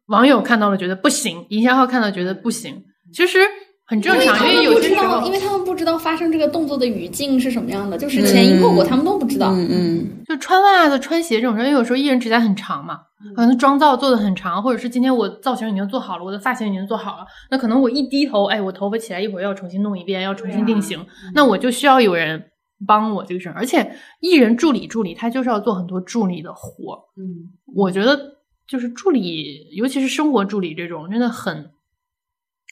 [0.07, 3.39] 网友看到了觉得不行，营销号看到觉得不行，其实
[3.85, 9.51] 很正常，因为有些时候，因为他们不知道发生这个动作的语境是什么样的，就是前因后果他们都不知道。
[9.51, 12.99] 嗯嗯，就穿袜子、穿鞋这种事，因为有时候艺人指甲很长嘛，
[13.35, 22.43] 可能妆造做的很长，或者是今天我造型已经做好了，我的发型已经做好了，那可能我一低头，哎，我头发起来一会儿要重新弄一遍，要重新定型，那我就需要有人。
[22.87, 27.09] 帮我这个事儿，而且艺人助理助理他就是要做很多助理的活。
[27.17, 31.71] 嗯，我觉得就是助理，尤其是生活助理这种，真的很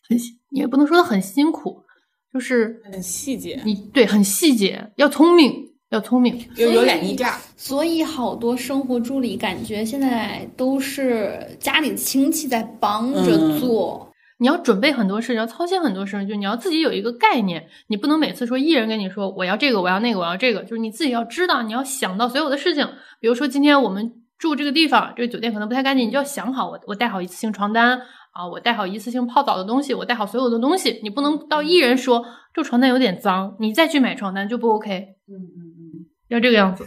[0.08, 0.18] 很
[0.52, 1.84] 也不能说很辛苦，
[2.32, 3.62] 就是很细节。
[3.66, 7.38] 你对很细节，要聪明，要聪明，有有脸衣架。
[7.58, 14.07] 所以好多生活助理感觉现在都是家里亲戚在帮着做。
[14.40, 22.88] 你要准备很多事，你要操心很多事，就你要自己有一个概念，你不能每次说艺人跟你说我要这个，我要那个，我要这个，就是你自己要知道，你要想到所有的事情。
[23.20, 28.00] 比如说今天我们住这个地方，这个酒店可能不太干净，你就要想好，我我带好一次性床单
[28.32, 31.00] 啊，我带好一次性泡澡的东西，我带好所有的东西。
[31.02, 32.24] 你不能到艺人说
[32.54, 35.16] 这床单有点脏，你再去买床单就不 OK。
[35.28, 36.86] 嗯嗯嗯，要这个样子。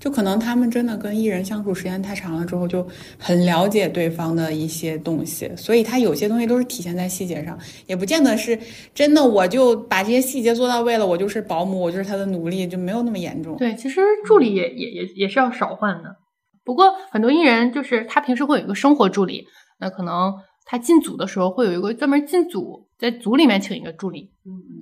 [0.00, 2.84] 就可能他们真的跟艺人相处时间太长了之后，就
[3.18, 8.58] 很了解对方的一些东西，所以他有些东西都是体现在细节上，也不见得是
[8.94, 9.22] 真的。
[9.22, 13.56] 我就把这些细节做到位了，我就是保姆，我就是他的奴隶，就没有那么严重。
[13.58, 16.16] 对，其实助理也也也也是要少换的。
[16.64, 19.44] 不过很多艺人就是他平时会有一个生活助理，
[19.78, 20.32] 那可能
[20.64, 22.86] 他进组的时候会有一个专门进组。
[22.98, 24.30] 在组里面请一个助理，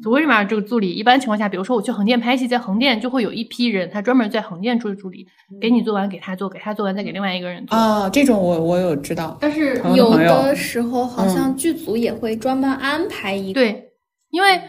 [0.02, 5.26] 组里面这个助理一般情况下，比如说我去横店拍戏，在横店就会有一批人，他专门在横店做助理，
[5.60, 7.76] 给你做完给他做，给他做完再给另外一个人做。
[7.76, 13.60] 啊，这种我我有知道，但是有的时候好像剧组也会专门安排一个。
[13.60, 13.90] 对，
[14.30, 14.60] 因为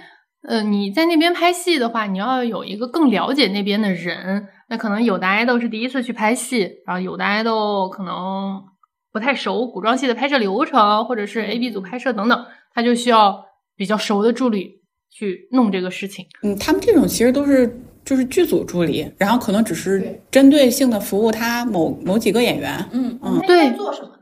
[0.48, 8.64] 呃你在那边拍戏的话，你要有一个更了解那边的人，那可能有的爱豆是第一次去拍戏，然后有的爱豆可能
[9.12, 12.46] 不太熟古装戏的拍摄流程，或者是 A B 组拍摄等等。
[12.74, 13.46] 他就需要
[13.76, 14.79] 比较熟的助理
[15.10, 16.26] 去弄这个事情。
[16.44, 22.84] 嗯，他们这种其实都是就是剧组助理，然后可能只是针对性的服务他某某几个演员。
[22.92, 23.72] 嗯嗯，对。
[23.74, 24.16] 做什么呢？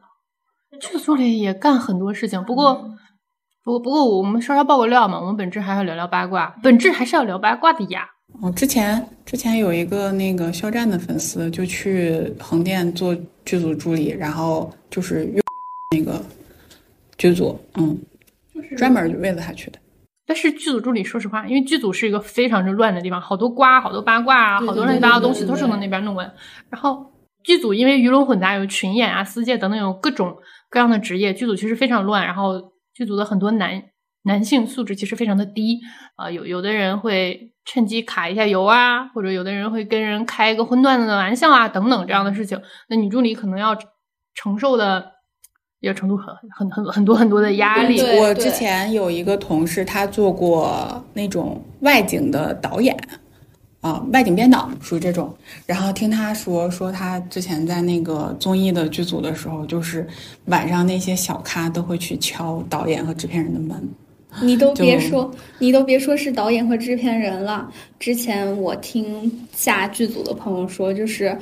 [0.79, 2.75] 剧组里也干很多事情，不过
[3.63, 8.07] 不过不过我们稍稍爆个料嘛，我们本质还要聊聊八卦，本质还是要聊八卦的呀。
[8.41, 13.15] 哦，之前之前有一个那个肖战的粉丝就去横店做
[13.45, 15.41] 剧组助理，然后就是用
[15.97, 16.21] 那个
[17.17, 17.97] 剧组，嗯。
[18.53, 19.77] 就是专门为了他去的，
[20.27, 26.29] 但是剧组助理，说实话，因为剧组是一个非常之乱的地方，好多瓜，好多八卦啊，好多乱七八糟东西都是从那边弄完。
[26.69, 27.09] 然后
[27.43, 30.35] 剧组因为鱼龙混杂，有群演啊、司界等等，有各种
[30.69, 32.25] 各样的职业，剧组其实非常乱。
[32.25, 33.81] 然后剧组的很多男
[34.23, 35.79] 男性素质其实非常的低
[36.17, 42.61] 啊、有有的人会趁机卡一下油啊，或者有的人会跟人开一个荤段子的玩笑啊，等等这样的事情。
[42.89, 43.77] 那女助理可能要
[44.33, 45.13] 承受的
[45.79, 48.01] 也程度很很很很多很多的压力。
[48.19, 52.97] 我之前有一个同事，他做过那种外景的导演，
[53.81, 55.31] 啊、外景编导属于这种。
[55.65, 60.05] 然后听他说，说他之前在那个综艺的剧组的时候，就是
[60.45, 63.89] 晚上那些小咖都会去敲导演和制片人的门。
[64.41, 67.71] 你都别说，你都别说是导演和制片人了。
[67.99, 71.35] 之前我听下剧组的朋友说，就是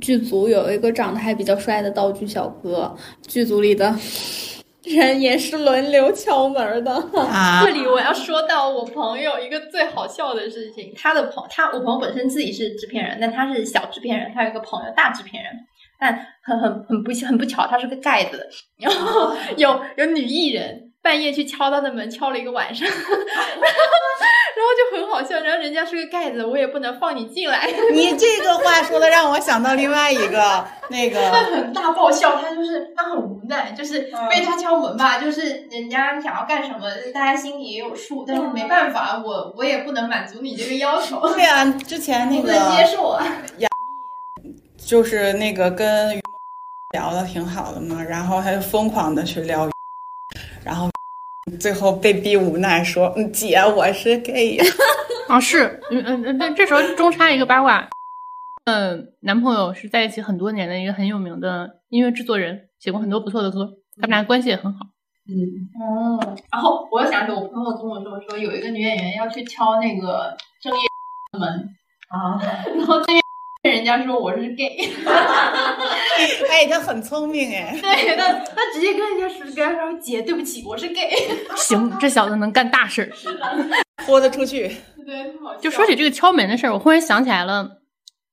[0.00, 2.94] 剧组有一个长得还比较帅的道具小哥，
[3.26, 3.94] 剧组里的
[4.84, 6.92] 人也是轮流敲门的。
[7.16, 15.52] 啊 这里我要说到我朋友一个最好笑的事情，他的朋他我朋友本身自己是制片人，但他是小制片人，他有一个朋友大制片人，
[16.00, 23.00] 但很很很不很不巧，他是个盖子，然后有有女艺人半夜去敲他的门，敲了一个晚上， 然后
[24.56, 43.24] 然后就很好笑，然后人家是个盖子，我也不能放你进来，你这个话说的让我想到另外一个 那他个，很大爆笑，他就是他很无奈，就是被他敲门吧，就是人家想要干什么，大家心里也有数，但是没办法，我我也不能满足你这个要求，对啊，之前那不能接个受啊。
[44.84, 46.18] 就是那个跟
[46.94, 49.68] 聊的挺好的嘛，然后他就疯狂的去撩，
[50.68, 50.90] 然后
[51.58, 54.58] 最后被逼无奈说：“嗯，姐，我是 gay。
[55.28, 57.88] 啊，是，嗯嗯嗯，那这时候中插一个八卦，
[58.66, 63.66] 嗯，男朋友是在一起很多年的一个很有名的音乐制作人，写过很多不错的歌，
[63.96, 64.80] 他们俩关系也很好。
[65.26, 65.32] 嗯
[65.80, 70.80] 哦，然后我又想起我朋友跟我说，说有一个女演员要去敲那个正业
[71.32, 71.48] 的门
[72.08, 72.36] 啊，
[72.76, 73.22] 然后郑业
[73.62, 74.88] 人家说我是 gay，
[76.48, 77.76] 哎，他很聪明哎。
[77.80, 81.10] 对，他他直接跟人家说，跟他说姐，对不起，我是 gay，
[81.56, 83.10] 行，这小子能干大事儿。
[84.06, 84.70] 豁得出去。
[85.04, 87.68] 对，就说起这个敲门的事儿，我忽然想起来了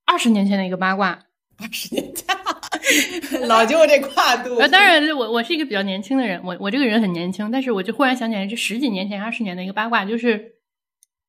[0.06, 1.20] 二十年前的一个八卦。
[1.58, 4.56] 二十年前，老舅这跨度。
[4.58, 10.55] 呃， 当然，我我是一个比较年轻的人，我我这个人很年轻，但是我就忽然想起来，这十几年前、二十年的一个八卦，就是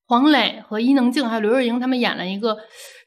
[0.07, 2.57] 黄磊和伊能静还有刘若英他们演了一个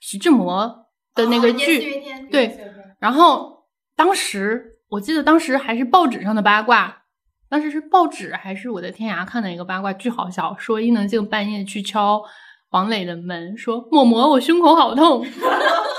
[0.02, 2.58] 徐志摩的那个哦剧，对，
[3.00, 7.04] 然后当时我记得当时还是报纸上的八卦，
[7.50, 12.22] 当时是报纸还是我在天涯看的一个八卦，巨好笑，说伊能静半夜去敲
[12.70, 15.26] 黄磊的门，说“某某，我胸口好痛”，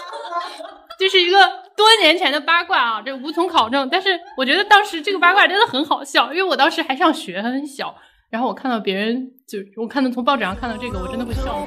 [0.98, 1.38] 这是一个
[1.76, 3.88] 多年前的八卦啊，这无从考证。
[3.90, 7.94] 但是我觉得当时这个八卦真的很好笑，因为我当时还上学，很小，
[8.30, 11.66] 然后我看到别人就我看到从报纸上看到这个，我真的会笑。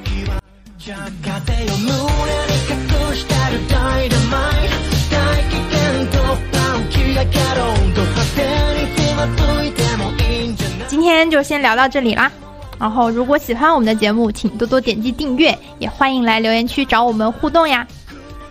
[10.87, 12.31] 今天就先聊到这里啦。
[12.79, 17.85] 然后，如果喜欢我们的节目，请多多点击订阅，也欢迎来留言区找我们互动呀。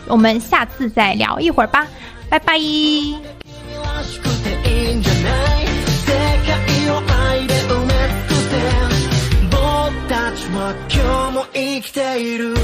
[0.06, 1.86] 我们下次再聊一会儿吧，
[2.28, 2.58] 拜拜。
[10.70, 12.54] 今日も生きている。